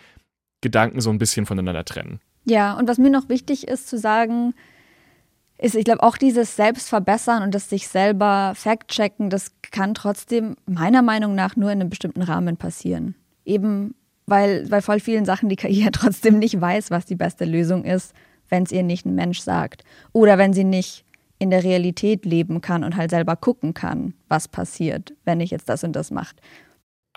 Gedanken 0.61 1.01
so 1.01 1.09
ein 1.09 1.17
bisschen 1.17 1.47
voneinander 1.47 1.85
trennen. 1.85 2.19
Ja, 2.45 2.77
und 2.77 2.87
was 2.87 2.99
mir 2.99 3.09
noch 3.09 3.29
wichtig 3.29 3.67
ist 3.67 3.87
zu 3.87 3.97
sagen, 3.97 4.53
ist, 5.57 5.73
ich 5.73 5.85
glaube, 5.85 6.03
auch 6.03 6.17
dieses 6.17 6.55
Selbstverbessern 6.55 7.41
und 7.41 7.55
das 7.55 7.67
sich 7.67 7.87
selber 7.87 8.53
fact-checken, 8.55 9.31
das 9.31 9.53
kann 9.71 9.95
trotzdem 9.95 10.55
meiner 10.67 11.01
Meinung 11.01 11.33
nach 11.33 11.55
nur 11.55 11.71
in 11.71 11.81
einem 11.81 11.89
bestimmten 11.89 12.21
Rahmen 12.21 12.57
passieren. 12.57 13.15
Eben 13.43 13.95
weil 14.27 14.67
bei 14.67 14.81
voll 14.81 14.99
vielen 14.99 15.25
Sachen 15.25 15.49
die 15.49 15.55
KI 15.55 15.85
ja 15.85 15.89
trotzdem 15.91 16.37
nicht 16.37 16.61
weiß, 16.61 16.91
was 16.91 17.05
die 17.05 17.15
beste 17.15 17.45
Lösung 17.45 17.85
ist, 17.85 18.13
wenn 18.49 18.63
es 18.63 18.71
ihr 18.71 18.83
nicht 18.83 19.07
ein 19.07 19.15
Mensch 19.15 19.39
sagt. 19.39 19.83
Oder 20.13 20.37
wenn 20.37 20.53
sie 20.53 20.63
nicht 20.63 21.05
in 21.39 21.49
der 21.49 21.63
Realität 21.63 22.25
leben 22.25 22.61
kann 22.61 22.83
und 22.83 22.95
halt 22.95 23.11
selber 23.11 23.35
gucken 23.35 23.73
kann, 23.73 24.13
was 24.27 24.47
passiert, 24.47 25.13
wenn 25.25 25.39
ich 25.39 25.51
jetzt 25.51 25.69
das 25.69 25.83
und 25.83 25.93
das 25.93 26.11
mache. 26.11 26.35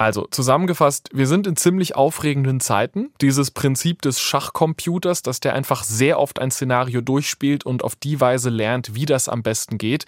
Also 0.00 0.26
zusammengefasst, 0.30 1.10
wir 1.12 1.26
sind 1.26 1.46
in 1.46 1.56
ziemlich 1.56 1.94
aufregenden 1.94 2.60
Zeiten. 2.60 3.10
Dieses 3.20 3.50
Prinzip 3.50 4.00
des 4.00 4.18
Schachcomputers, 4.18 5.20
dass 5.20 5.40
der 5.40 5.54
einfach 5.54 5.84
sehr 5.84 6.18
oft 6.18 6.38
ein 6.38 6.50
Szenario 6.50 7.02
durchspielt 7.02 7.66
und 7.66 7.84
auf 7.84 7.96
die 7.96 8.18
Weise 8.18 8.48
lernt, 8.48 8.94
wie 8.94 9.04
das 9.04 9.28
am 9.28 9.42
besten 9.42 9.76
geht. 9.76 10.06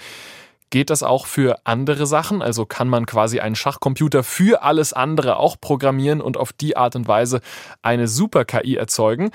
Geht 0.71 0.89
das 0.89 1.03
auch 1.03 1.27
für 1.27 1.67
andere 1.67 2.07
Sachen? 2.07 2.41
Also 2.41 2.65
kann 2.65 2.89
man 2.89 3.05
quasi 3.05 3.41
einen 3.41 3.55
Schachcomputer 3.55 4.23
für 4.23 4.63
alles 4.63 4.95
andere 4.95 5.37
auch 5.37 5.61
programmieren 5.61 6.23
und 6.23 6.39
auf 6.39 6.55
die 6.55 6.75
Art 6.75 6.97
und 6.97 7.07
Weise 7.07 7.43
eine 7.83 8.09
Super-KI 8.09 8.77
erzeugen? 8.77 9.31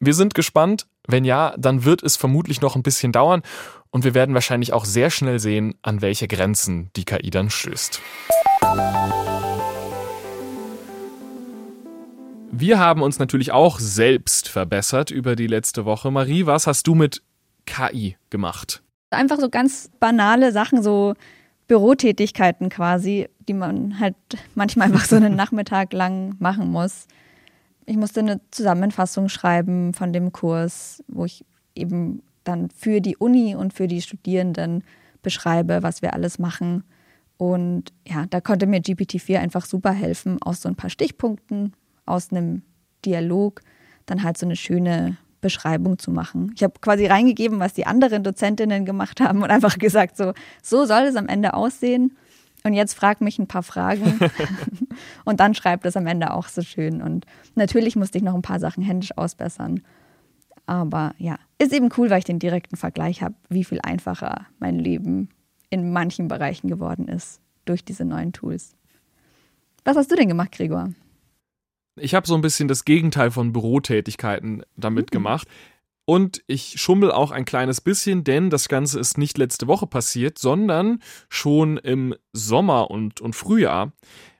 Wir 0.00 0.14
sind 0.14 0.34
gespannt. 0.34 0.86
Wenn 1.06 1.24
ja, 1.24 1.54
dann 1.58 1.84
wird 1.84 2.02
es 2.02 2.16
vermutlich 2.16 2.62
noch 2.62 2.74
ein 2.74 2.82
bisschen 2.82 3.12
dauern 3.12 3.42
und 3.96 4.04
wir 4.04 4.12
werden 4.12 4.34
wahrscheinlich 4.34 4.74
auch 4.74 4.84
sehr 4.84 5.08
schnell 5.08 5.38
sehen, 5.38 5.74
an 5.80 6.02
welche 6.02 6.28
Grenzen 6.28 6.90
die 6.96 7.06
KI 7.06 7.30
dann 7.30 7.48
stößt. 7.48 8.02
Wir 12.52 12.78
haben 12.78 13.00
uns 13.00 13.18
natürlich 13.18 13.52
auch 13.52 13.78
selbst 13.80 14.50
verbessert 14.50 15.10
über 15.10 15.34
die 15.34 15.46
letzte 15.46 15.86
Woche. 15.86 16.10
Marie, 16.10 16.44
was 16.44 16.66
hast 16.66 16.86
du 16.86 16.94
mit 16.94 17.22
KI 17.64 18.18
gemacht? 18.28 18.82
Einfach 19.08 19.40
so 19.40 19.48
ganz 19.48 19.90
banale 19.98 20.52
Sachen, 20.52 20.82
so 20.82 21.14
Bürotätigkeiten 21.66 22.68
quasi, 22.68 23.30
die 23.48 23.54
man 23.54 23.98
halt 23.98 24.16
manchmal 24.54 24.88
einfach 24.88 25.06
so 25.06 25.16
einen 25.16 25.36
Nachmittag 25.36 25.94
lang 25.94 26.34
machen 26.38 26.70
muss. 26.70 27.06
Ich 27.86 27.96
musste 27.96 28.20
eine 28.20 28.42
Zusammenfassung 28.50 29.30
schreiben 29.30 29.94
von 29.94 30.12
dem 30.12 30.32
Kurs, 30.32 31.02
wo 31.08 31.24
ich 31.24 31.46
eben 31.74 32.20
dann 32.46 32.70
für 32.70 33.00
die 33.00 33.16
Uni 33.16 33.54
und 33.54 33.72
für 33.72 33.86
die 33.86 34.02
Studierenden 34.02 34.84
beschreibe, 35.22 35.82
was 35.82 36.02
wir 36.02 36.14
alles 36.14 36.38
machen. 36.38 36.84
Und 37.36 37.92
ja, 38.06 38.26
da 38.30 38.40
konnte 38.40 38.66
mir 38.66 38.80
GPT-4 38.80 39.38
einfach 39.38 39.66
super 39.66 39.92
helfen, 39.92 40.40
aus 40.40 40.62
so 40.62 40.68
ein 40.68 40.76
paar 40.76 40.90
Stichpunkten, 40.90 41.74
aus 42.06 42.30
einem 42.30 42.62
Dialog, 43.04 43.60
dann 44.06 44.22
halt 44.22 44.38
so 44.38 44.46
eine 44.46 44.56
schöne 44.56 45.18
Beschreibung 45.40 45.98
zu 45.98 46.10
machen. 46.10 46.52
Ich 46.56 46.62
habe 46.62 46.74
quasi 46.80 47.06
reingegeben, 47.06 47.60
was 47.60 47.74
die 47.74 47.86
anderen 47.86 48.22
Dozentinnen 48.22 48.84
gemacht 48.84 49.20
haben 49.20 49.42
und 49.42 49.50
einfach 49.50 49.78
gesagt, 49.78 50.16
so, 50.16 50.32
so 50.62 50.86
soll 50.86 51.02
es 51.02 51.16
am 51.16 51.28
Ende 51.28 51.54
aussehen. 51.54 52.16
Und 52.64 52.72
jetzt 52.72 52.94
frag 52.94 53.20
mich 53.20 53.38
ein 53.38 53.46
paar 53.46 53.62
Fragen. 53.62 54.18
und 55.24 55.40
dann 55.40 55.54
schreibt 55.54 55.86
es 55.86 55.96
am 55.96 56.06
Ende 56.06 56.32
auch 56.32 56.48
so 56.48 56.62
schön. 56.62 57.00
Und 57.00 57.26
natürlich 57.54 57.94
musste 57.94 58.18
ich 58.18 58.24
noch 58.24 58.34
ein 58.34 58.42
paar 58.42 58.58
Sachen 58.58 58.82
händisch 58.82 59.16
ausbessern. 59.16 59.82
Aber 60.66 61.14
ja, 61.18 61.38
ist 61.58 61.72
eben 61.72 61.90
cool, 61.96 62.10
weil 62.10 62.18
ich 62.18 62.24
den 62.24 62.38
direkten 62.38 62.76
Vergleich 62.76 63.22
habe, 63.22 63.36
wie 63.48 63.64
viel 63.64 63.80
einfacher 63.82 64.46
mein 64.58 64.78
Leben 64.78 65.30
in 65.70 65.92
manchen 65.92 66.28
Bereichen 66.28 66.68
geworden 66.68 67.08
ist 67.08 67.40
durch 67.64 67.84
diese 67.84 68.04
neuen 68.04 68.32
Tools. 68.32 68.74
Was 69.84 69.96
hast 69.96 70.10
du 70.10 70.16
denn 70.16 70.28
gemacht, 70.28 70.52
Gregor? 70.52 70.92
Ich 71.98 72.14
habe 72.14 72.26
so 72.26 72.34
ein 72.34 72.42
bisschen 72.42 72.68
das 72.68 72.84
Gegenteil 72.84 73.30
von 73.30 73.52
Bürotätigkeiten 73.52 74.62
damit 74.76 75.06
mhm. 75.06 75.12
gemacht. 75.12 75.48
Und 76.04 76.42
ich 76.46 76.80
schummel 76.80 77.10
auch 77.10 77.32
ein 77.32 77.44
kleines 77.44 77.80
bisschen, 77.80 78.22
denn 78.22 78.48
das 78.48 78.68
Ganze 78.68 79.00
ist 79.00 79.18
nicht 79.18 79.38
letzte 79.38 79.66
Woche 79.66 79.88
passiert, 79.88 80.38
sondern 80.38 81.00
schon 81.28 81.78
im 81.78 82.14
Sommer 82.32 82.90
und, 82.90 83.20
und 83.20 83.34
Frühjahr. 83.34 83.92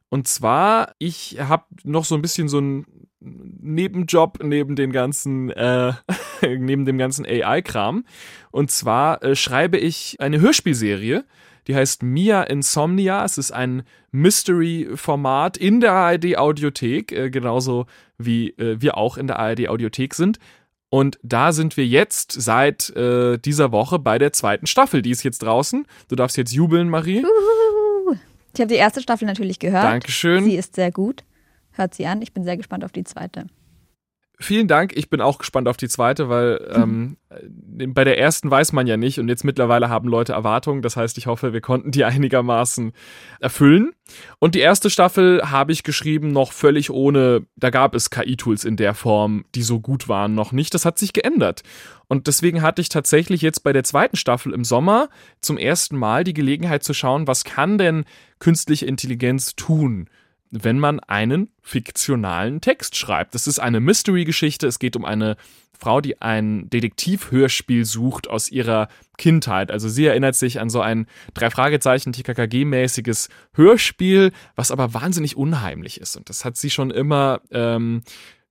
Und 0.09 0.29
zwar, 0.29 0.95
ich 0.99 1.39
habe 1.41 1.65
noch 1.85 2.05
so 2.05 2.15
ein 2.15 2.23
bisschen 2.23 2.49
so 2.49 2.59
einen 2.59 2.87
Nebenjob 3.21 4.43
neben 4.43 4.77
den 4.77 4.93
ganzen, 4.93 5.51
äh, 5.51 5.93
neben 6.43 6.85
dem 6.85 6.99
ganzen 6.99 7.27
AI-Kram. 7.27 8.05
Und 8.51 8.71
zwar 8.71 9.23
äh, 9.23 9.35
schreibe 9.35 9.79
ich 9.79 10.17
eine 10.21 10.41
Hörspielserie 10.41 11.25
die 11.67 11.75
heißt 11.75 12.03
Mia 12.03 12.43
Insomnia. 12.43 13.25
Es 13.25 13.39
ist 13.39 13.53
ein 13.53 13.83
Mystery-Format 14.13 15.57
in 15.57 15.81
der 15.81 15.93
ARD-Audiothek, 15.93 17.13
äh, 17.13 17.31
genauso 17.31 17.87
wie 18.19 18.51
äh, 18.51 18.81
wir 18.81 18.97
auch 18.97 19.17
in 19.17 19.27
der 19.27 19.39
ARD-Audiothek 19.39 20.15
sind. 20.15 20.39
Und 20.89 21.19
da 21.23 21.53
sind 21.53 21.77
wir 21.77 21.85
jetzt 21.85 22.31
seit 22.33 22.91
äh, 22.91 23.39
dieser 23.39 23.73
Woche 23.73 23.99
bei 23.99 24.19
der 24.19 24.33
zweiten 24.33 24.67
Staffel. 24.67 25.03
Die 25.03 25.11
ist 25.11 25.25
jetzt 25.25 25.43
draußen. 25.43 25.87
Du 26.09 26.15
darfst 26.15 26.37
jetzt 26.37 26.53
jubeln, 26.53 26.89
Marie. 26.89 27.25
Ich 28.57 28.61
habe 28.61 28.73
die 28.73 28.79
erste 28.79 29.03
Staffel 29.03 29.27
natürlich 29.27 29.59
gehört. 29.59 29.85
Dankeschön. 29.85 30.45
Sie 30.45 30.57
ist 30.57 30.75
sehr 30.75 30.91
gut. 30.91 31.25
Hört 31.73 31.95
sie 31.95 32.07
an. 32.07 32.23
Ich 32.23 32.33
bin 32.33 32.43
sehr 32.43 32.57
gespannt 32.57 32.85
auf 32.85 32.93
die 32.93 33.05
zweite. 33.05 33.47
Vielen 34.39 34.69
Dank. 34.69 34.95
Ich 34.95 35.09
bin 35.09 35.23
auch 35.23 35.39
gespannt 35.39 35.67
auf 35.67 35.79
die 35.79 35.89
zweite, 35.89 36.29
weil 36.29 36.61
ähm, 36.75 37.17
bei 37.95 38.05
der 38.05 38.19
ersten 38.19 38.51
weiß 38.51 38.75
man 38.75 38.87
ja 38.87 38.99
nicht 38.99 39.19
und 39.19 39.29
jetzt 39.29 39.45
mittlerweile 39.45 39.89
haben 39.89 40.09
Leute 40.09 40.35
Erwartungen. 40.35 40.83
Das 40.83 40.95
heißt, 40.95 41.17
ich 41.17 41.27
hoffe, 41.27 41.55
wir 41.55 41.63
konnten 41.63 41.91
die 41.91 42.05
einigermaßen 42.05 42.93
erfüllen. 43.41 43.93
Und 44.39 44.55
die 44.55 44.61
erste 44.61 44.91
Staffel 44.91 45.41
habe 45.51 45.73
ich 45.73 45.85
geschrieben 45.85 46.33
noch 46.33 46.53
völlig 46.53 46.91
ohne, 46.91 47.47
da 47.57 47.71
gab 47.71 47.95
es 47.95 48.11
KI-Tools 48.11 48.65
in 48.65 48.77
der 48.77 48.93
Form, 48.93 49.47
die 49.55 49.63
so 49.63 49.81
gut 49.81 50.07
waren, 50.07 50.35
noch 50.35 50.53
nicht. 50.53 50.75
Das 50.75 50.85
hat 50.85 50.99
sich 50.99 51.15
geändert. 51.15 51.63
Und 52.07 52.27
deswegen 52.27 52.61
hatte 52.61 52.83
ich 52.83 52.91
tatsächlich 52.91 53.41
jetzt 53.41 53.61
bei 53.65 53.73
der 53.73 53.85
zweiten 53.85 54.17
Staffel 54.17 54.53
im 54.53 54.65
Sommer 54.65 55.09
zum 55.41 55.57
ersten 55.57 55.97
Mal 55.97 56.25
die 56.25 56.35
Gelegenheit 56.35 56.85
zu 56.85 56.93
schauen, 56.93 57.27
was 57.27 57.45
kann 57.45 57.79
denn 57.79 58.05
künstliche 58.39 58.85
Intelligenz 58.85 59.57
tun? 59.57 60.11
Wenn 60.51 60.79
man 60.79 61.01
einen 61.01 61.51
fiktionalen 61.63 62.61
Text 62.61 62.97
schreibt. 62.97 63.35
Das 63.35 63.47
ist 63.47 63.59
eine 63.59 63.81
Mystery-Geschichte. 63.81 64.67
Es 64.67 64.79
geht 64.79 64.97
um 64.97 65.05
eine 65.05 65.37
Frau, 65.79 66.01
die 66.01 66.21
ein 66.21 66.69
Detektivhörspiel 66.71 67.85
sucht 67.85 68.29
aus 68.29 68.51
ihrer 68.51 68.89
Kindheit. 69.19 69.71
Also 69.71 69.89
sie 69.89 70.07
erinnert 70.07 70.35
sich 70.35 70.61
an 70.61 70.71
so 70.71 70.81
ein 70.81 71.07
drei 71.35 71.51
Fragezeichen 71.51 72.13
TKKG-mäßiges 72.13 73.29
Hörspiel, 73.55 74.33
was 74.55 74.71
aber 74.71 74.95
wahnsinnig 74.95 75.37
unheimlich 75.37 76.01
ist. 76.01 76.17
Und 76.17 76.29
das 76.29 76.45
hat 76.45 76.57
sie 76.57 76.71
schon 76.71 76.91
immer 76.91 77.41
ähm, 77.51 78.03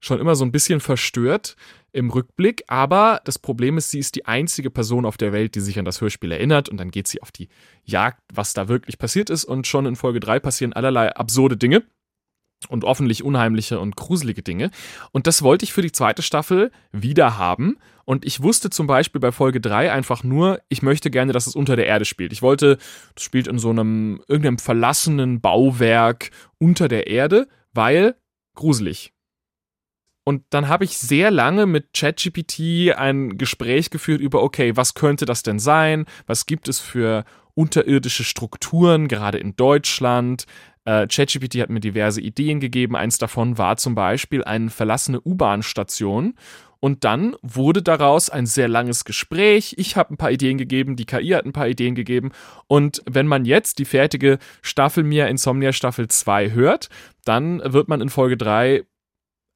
schon 0.05 0.19
immer 0.19 0.35
so 0.35 0.45
ein 0.45 0.51
bisschen 0.51 0.79
verstört 0.79 1.55
im 1.91 2.09
Rückblick. 2.09 2.63
Aber 2.67 3.21
das 3.25 3.39
Problem 3.39 3.77
ist, 3.77 3.91
sie 3.91 3.99
ist 3.99 4.15
die 4.15 4.25
einzige 4.25 4.69
Person 4.69 5.05
auf 5.05 5.17
der 5.17 5.33
Welt, 5.33 5.55
die 5.55 5.61
sich 5.61 5.79
an 5.79 5.85
das 5.85 6.01
Hörspiel 6.01 6.31
erinnert. 6.31 6.69
Und 6.69 6.77
dann 6.77 6.91
geht 6.91 7.07
sie 7.07 7.21
auf 7.21 7.31
die 7.31 7.49
Jagd, 7.83 8.21
was 8.33 8.53
da 8.53 8.67
wirklich 8.67 8.97
passiert 8.97 9.29
ist. 9.29 9.45
Und 9.45 9.67
schon 9.67 9.85
in 9.85 9.95
Folge 9.95 10.19
3 10.19 10.39
passieren 10.39 10.73
allerlei 10.73 11.15
absurde 11.15 11.57
Dinge 11.57 11.83
und 12.69 12.83
offentlich 12.83 13.23
unheimliche 13.23 13.79
und 13.79 13.95
gruselige 13.95 14.41
Dinge. 14.41 14.71
Und 15.11 15.27
das 15.27 15.41
wollte 15.41 15.65
ich 15.65 15.73
für 15.73 15.81
die 15.81 15.91
zweite 15.91 16.21
Staffel 16.21 16.71
wieder 16.91 17.37
haben. 17.37 17.77
Und 18.05 18.25
ich 18.25 18.41
wusste 18.41 18.69
zum 18.69 18.85
Beispiel 18.85 19.19
bei 19.19 19.31
Folge 19.31 19.59
3 19.59 19.91
einfach 19.91 20.23
nur, 20.23 20.61
ich 20.69 20.83
möchte 20.83 21.09
gerne, 21.09 21.33
dass 21.33 21.47
es 21.47 21.55
unter 21.55 21.75
der 21.75 21.87
Erde 21.87 22.05
spielt. 22.05 22.31
Ich 22.31 22.43
wollte, 22.43 22.77
das 23.15 23.23
spielt 23.23 23.47
in 23.47 23.57
so 23.57 23.71
einem 23.71 24.21
irgendeinem 24.27 24.59
verlassenen 24.59 25.41
Bauwerk 25.41 26.29
unter 26.59 26.87
der 26.87 27.07
Erde, 27.07 27.47
weil 27.73 28.15
gruselig. 28.53 29.14
Und 30.27 30.43
dann 30.49 30.67
habe 30.67 30.83
ich 30.83 30.97
sehr 30.97 31.29
lange 31.29 31.67
mit 31.67 31.93
ChatGPT 31.93 32.97
ein 32.97 33.37
Gespräch 33.37 33.91
geführt 33.91 34.19
über, 34.19 34.41
okay, 34.41 34.75
was 34.75 34.95
könnte 34.95 35.25
das 35.25 35.43
denn 35.43 35.59
sein? 35.59 36.05
Was 36.25 36.47
gibt 36.47 36.67
es 36.67 36.79
für 36.79 37.25
unterirdische 37.53 38.23
Strukturen, 38.23 39.07
gerade 39.07 39.37
in 39.37 39.55
Deutschland? 39.55 40.45
Äh, 40.83 41.05
ChatGPT 41.07 41.61
hat 41.61 41.69
mir 41.69 41.79
diverse 41.79 42.21
Ideen 42.21 42.59
gegeben. 42.59 42.95
Eins 42.95 43.19
davon 43.19 43.59
war 43.59 43.77
zum 43.77 43.93
Beispiel 43.93 44.43
eine 44.43 44.71
verlassene 44.71 45.21
U-Bahn-Station. 45.21 46.33
Und 46.79 47.03
dann 47.03 47.35
wurde 47.43 47.83
daraus 47.83 48.31
ein 48.31 48.47
sehr 48.47 48.67
langes 48.67 49.05
Gespräch. 49.05 49.75
Ich 49.77 49.95
habe 49.95 50.13
ein 50.13 50.17
paar 50.17 50.31
Ideen 50.31 50.57
gegeben, 50.57 50.95
die 50.95 51.05
KI 51.05 51.29
hat 51.29 51.45
ein 51.45 51.53
paar 51.53 51.67
Ideen 51.67 51.93
gegeben. 51.93 52.31
Und 52.67 53.03
wenn 53.07 53.27
man 53.27 53.45
jetzt 53.45 53.77
die 53.77 53.85
fertige 53.85 54.39
Staffel 54.63 55.03
Mia 55.03 55.27
Insomnia 55.27 55.71
Staffel 55.71 56.07
2 56.07 56.51
hört, 56.51 56.89
dann 57.25 57.61
wird 57.63 57.87
man 57.87 58.01
in 58.01 58.09
Folge 58.09 58.37
3 58.37 58.85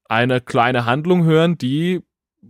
eine 0.10 0.42
kleine 0.42 0.86
Handlung 0.86 1.24
hören, 1.24 1.58
die 1.58 2.02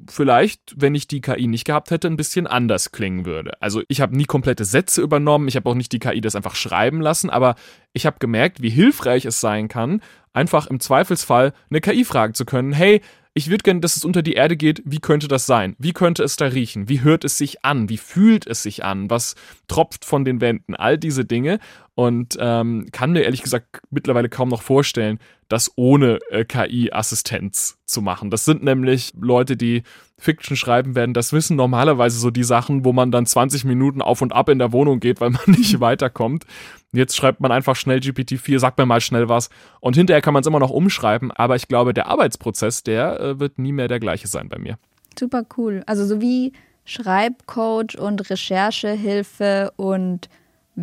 vielleicht, 0.09 0.75
wenn 0.77 0.95
ich 0.95 1.07
die 1.07 1.21
KI 1.21 1.47
nicht 1.47 1.65
gehabt 1.65 1.91
hätte, 1.91 2.07
ein 2.07 2.17
bisschen 2.17 2.47
anders 2.47 2.91
klingen 2.91 3.25
würde. 3.25 3.61
Also 3.61 3.81
ich 3.87 4.01
habe 4.01 4.15
nie 4.15 4.25
komplette 4.25 4.65
Sätze 4.65 5.01
übernommen, 5.01 5.47
ich 5.47 5.55
habe 5.55 5.69
auch 5.69 5.75
nicht 5.75 5.91
die 5.91 5.99
KI 5.99 6.21
das 6.21 6.35
einfach 6.35 6.55
schreiben 6.55 7.01
lassen, 7.01 7.29
aber 7.29 7.55
ich 7.93 8.05
habe 8.05 8.17
gemerkt, 8.19 8.61
wie 8.61 8.69
hilfreich 8.69 9.25
es 9.25 9.39
sein 9.41 9.67
kann, 9.67 10.01
einfach 10.33 10.67
im 10.67 10.79
Zweifelsfall 10.79 11.53
eine 11.69 11.81
KI 11.81 12.05
fragen 12.05 12.33
zu 12.33 12.45
können, 12.45 12.71
hey, 12.71 13.01
ich 13.33 13.49
würde 13.49 13.63
gerne, 13.63 13.79
dass 13.79 13.95
es 13.95 14.03
unter 14.03 14.21
die 14.21 14.33
Erde 14.33 14.57
geht. 14.57 14.81
Wie 14.85 14.99
könnte 14.99 15.27
das 15.27 15.45
sein? 15.45 15.75
Wie 15.77 15.93
könnte 15.93 16.23
es 16.23 16.35
da 16.35 16.47
riechen? 16.47 16.89
Wie 16.89 17.01
hört 17.01 17.23
es 17.23 17.37
sich 17.37 17.63
an? 17.63 17.87
Wie 17.87 17.97
fühlt 17.97 18.47
es 18.47 18.63
sich 18.63 18.83
an? 18.83 19.09
Was 19.09 19.35
tropft 19.67 20.03
von 20.03 20.25
den 20.25 20.41
Wänden? 20.41 20.75
All 20.75 20.97
diese 20.97 21.25
Dinge. 21.25 21.59
Und 21.99 22.37
ähm, 22.39 22.85
kann 22.93 23.11
mir 23.11 23.23
ehrlich 23.23 23.43
gesagt 23.43 23.81
mittlerweile 23.89 24.29
kaum 24.29 24.47
noch 24.47 24.61
vorstellen, 24.61 25.19
das 25.49 25.69
ohne 25.75 26.19
äh, 26.29 26.45
KI-Assistenz 26.45 27.77
zu 27.83 28.01
machen. 28.01 28.29
Das 28.29 28.45
sind 28.45 28.63
nämlich 28.63 29.11
Leute, 29.19 29.57
die 29.57 29.83
Fiction 30.17 30.55
schreiben 30.55 30.95
werden, 30.95 31.13
das 31.13 31.33
wissen 31.33 31.57
normalerweise 31.57 32.17
so 32.17 32.31
die 32.31 32.45
Sachen, 32.45 32.85
wo 32.85 32.93
man 32.93 33.11
dann 33.11 33.25
20 33.25 33.65
Minuten 33.65 34.01
auf 34.01 34.21
und 34.21 34.31
ab 34.31 34.47
in 34.47 34.59
der 34.59 34.71
Wohnung 34.71 35.01
geht, 35.01 35.19
weil 35.19 35.29
man 35.31 35.41
nicht 35.47 35.81
weiterkommt. 35.81 36.45
Jetzt 36.93 37.17
schreibt 37.17 37.41
man 37.41 37.51
einfach 37.51 37.75
schnell 37.75 37.99
GPT-4, 37.99 38.59
sagt 38.59 38.77
mir 38.77 38.85
mal 38.85 39.01
schnell 39.01 39.27
was 39.27 39.49
und 39.81 39.97
hinterher 39.97 40.21
kann 40.21 40.33
man 40.33 40.39
es 40.39 40.47
immer 40.47 40.59
noch 40.59 40.69
umschreiben, 40.69 41.31
aber 41.31 41.57
ich 41.57 41.67
glaube, 41.67 41.93
der 41.93 42.07
Arbeitsprozess, 42.07 42.83
der 42.83 43.19
äh, 43.19 43.39
wird 43.41 43.59
nie 43.59 43.73
mehr 43.73 43.89
der 43.89 43.99
gleiche 43.99 44.29
sein 44.29 44.47
bei 44.47 44.57
mir. 44.57 44.77
Super 45.19 45.43
cool. 45.57 45.83
Also 45.85 46.05
so 46.05 46.21
wie 46.21 46.53
Schreibcoach 46.85 47.99
und 47.99 48.29
Recherchehilfe 48.29 49.73
und 49.75 50.29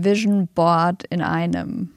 Vision 0.04 0.48
Board 0.54 1.04
in 1.10 1.22
einem. 1.22 1.90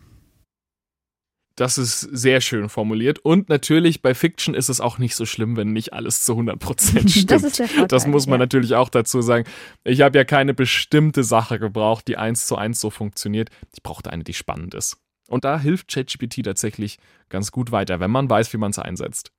Das 1.56 1.78
ist 1.78 2.00
sehr 2.00 2.40
schön 2.40 2.70
formuliert. 2.70 3.20
Und 3.20 3.50
natürlich 3.50 4.02
bei 4.02 4.16
Fiction 4.16 4.56
ist 4.56 4.70
es 4.70 4.80
auch 4.80 4.98
nicht 4.98 5.16
so 5.16 5.26
schlimm, 5.26 5.58
wenn 5.58 5.74
nicht 5.74 5.92
alles 5.92 6.22
zu 6.22 6.34
100% 6.40 7.10
stimmt. 7.10 7.32
Das, 7.32 7.44
ist 7.44 7.60
der 7.60 7.68
Vorteil, 7.68 7.88
das 7.88 8.08
muss 8.08 8.28
man 8.28 8.40
ja. 8.40 8.46
natürlich 8.46 8.76
auch 8.76 8.88
dazu 8.88 9.22
sagen. 9.22 9.46
Ich 9.84 10.00
habe 10.02 10.18
ja 10.18 10.24
keine 10.24 10.54
bestimmte 10.54 11.26
Sache 11.26 11.60
gebraucht, 11.60 12.08
die 12.08 12.16
eins 12.16 12.48
zu 12.48 12.56
eins 12.56 12.80
so 12.80 12.90
funktioniert. 12.90 13.50
Ich 13.74 13.84
brauchte 13.84 14.10
eine, 14.10 14.24
die 14.24 14.34
spannend 14.34 14.74
ist. 14.74 14.98
Und 15.28 15.44
da 15.44 15.60
hilft 15.60 15.90
ChatGPT 15.90 16.44
tatsächlich 16.44 16.98
ganz 17.28 17.52
gut 17.52 17.72
weiter, 17.72 18.00
wenn 18.00 18.10
man 18.10 18.30
weiß, 18.30 18.54
wie 18.54 18.58
man 18.58 18.72
es 18.72 18.80
einsetzt. 18.80 19.32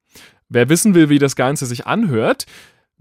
Wer 0.49 0.69
wissen 0.69 0.95
will, 0.95 1.09
wie 1.09 1.19
das 1.19 1.37
Ganze 1.37 1.65
sich 1.65 1.87
anhört, 1.87 2.47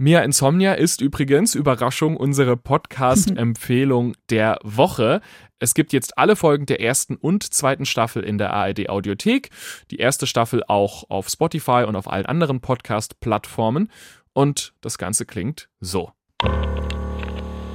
Mia 0.02 0.22
Insomnia 0.22 0.76
ist 0.76 1.02
übrigens, 1.02 1.56
Überraschung, 1.56 2.16
unsere 2.16 2.56
Podcast-Empfehlung 2.56 4.14
der 4.30 4.58
Woche. 4.64 5.20
Es 5.60 5.74
gibt 5.74 5.92
jetzt 5.92 6.18
alle 6.18 6.38
Folgen 6.38 6.66
der 6.66 6.80
ersten 6.80 7.18
und 7.18 7.44
zweiten 7.44 7.86
Staffel 7.86 8.24
in 8.24 8.38
der 8.38 8.54
ARD 8.54 8.88
Audiothek. 8.88 9.50
Die 9.92 9.98
erste 9.98 10.26
Staffel 10.26 10.64
auch 10.66 11.04
auf 11.10 11.28
Spotify 11.28 11.84
und 11.86 11.98
auf 11.98 12.10
allen 12.10 12.28
anderen 12.28 12.62
Podcast-Plattformen. 12.62 13.92
Und 14.32 14.72
das 14.80 14.98
Ganze 14.98 15.26
klingt 15.26 15.68
so. 15.82 16.14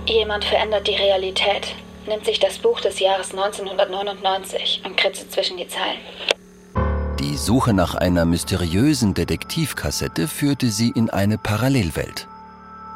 Jemand 0.06 0.46
verändert 0.46 0.88
die 0.88 0.96
Realität, 0.96 1.74
nimmt 2.08 2.24
sich 2.24 2.40
das 2.40 2.56
Buch 2.56 2.80
des 2.80 3.00
Jahres 3.00 3.32
1999 3.32 4.80
und 4.86 4.96
kritzelt 4.96 5.30
zwischen 5.30 5.58
die 5.58 5.68
Zeilen. 5.68 6.00
Die 7.24 7.38
Suche 7.38 7.72
nach 7.72 7.94
einer 7.94 8.26
mysteriösen 8.26 9.14
Detektivkassette 9.14 10.28
führte 10.28 10.70
sie 10.70 10.90
in 10.90 11.08
eine 11.08 11.38
Parallelwelt. 11.38 12.28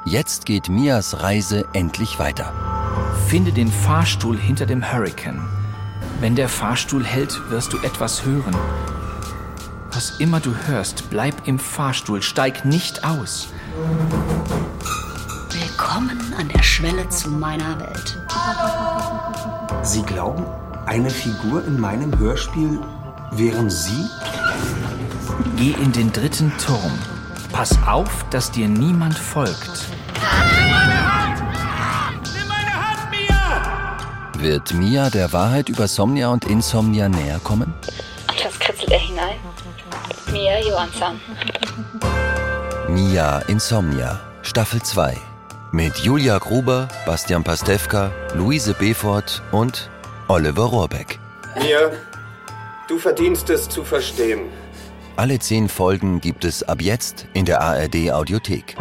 Jetzt 0.04 0.44
geht 0.44 0.68
Mias 0.68 1.22
Reise 1.22 1.64
endlich 1.72 2.18
weiter. 2.18 2.52
Finde 3.26 3.52
den 3.52 3.72
Fahrstuhl 3.72 4.38
hinter 4.38 4.66
dem 4.66 4.92
Hurricane. 4.92 5.40
Wenn 6.20 6.36
der 6.36 6.50
Fahrstuhl 6.50 7.06
hält, 7.06 7.40
wirst 7.48 7.72
du 7.72 7.78
etwas 7.78 8.26
hören. 8.26 8.54
Was 9.92 10.20
immer 10.20 10.40
du 10.40 10.54
hörst, 10.66 11.08
bleib 11.08 11.48
im 11.48 11.58
Fahrstuhl, 11.58 12.20
steig 12.20 12.66
nicht 12.66 13.04
aus. 13.04 13.48
Willkommen 15.52 16.20
an 16.38 16.50
der 16.50 16.62
Schwelle 16.62 17.08
zu 17.08 17.30
meiner 17.30 17.80
Welt. 17.80 18.18
Sie 19.82 20.02
glauben, 20.02 20.44
eine 20.84 21.08
Figur 21.08 21.64
in 21.64 21.80
meinem 21.80 22.18
Hörspiel 22.18 22.78
wären 23.32 23.70
Sie? 23.70 24.06
Geh 25.56 25.72
in 25.72 25.92
den 25.92 26.12
dritten 26.12 26.52
Turm. 26.58 26.92
Pass 27.52 27.76
auf, 27.86 28.24
dass 28.30 28.50
dir 28.50 28.68
niemand 28.68 29.16
folgt. 29.16 29.86
Wird 34.38 34.72
Mia 34.74 35.10
der 35.10 35.32
Wahrheit 35.32 35.68
über 35.68 35.88
Somnia 35.88 36.28
und 36.28 36.44
Insomnia 36.44 37.08
näher 37.08 37.40
kommen? 37.42 37.74
Und 38.28 38.44
was 38.44 38.58
kritzelt 38.58 38.92
er 38.92 39.00
hinein? 39.00 39.36
Mia 40.30 40.60
Johansson. 40.60 41.20
Mia 42.88 43.40
Insomnia, 43.48 44.20
Staffel 44.42 44.80
2. 44.80 45.16
Mit 45.72 45.96
Julia 45.98 46.38
Gruber, 46.38 46.88
Bastian 47.04 47.42
Pastewka, 47.42 48.10
Luise 48.34 48.74
Befort 48.74 49.42
und 49.50 49.90
Oliver 50.28 50.64
Rohrbeck. 50.64 51.18
Mia, 51.56 51.90
du 52.88 52.98
verdienst 52.98 53.50
es 53.50 53.68
zu 53.68 53.84
verstehen. 53.84 54.48
Alle 55.16 55.38
zehn 55.38 55.68
Folgen 55.68 56.20
gibt 56.20 56.44
es 56.44 56.62
ab 56.62 56.80
jetzt 56.80 57.26
in 57.34 57.44
der 57.44 57.60
ARD 57.60 58.10
Audiothek. 58.10 58.76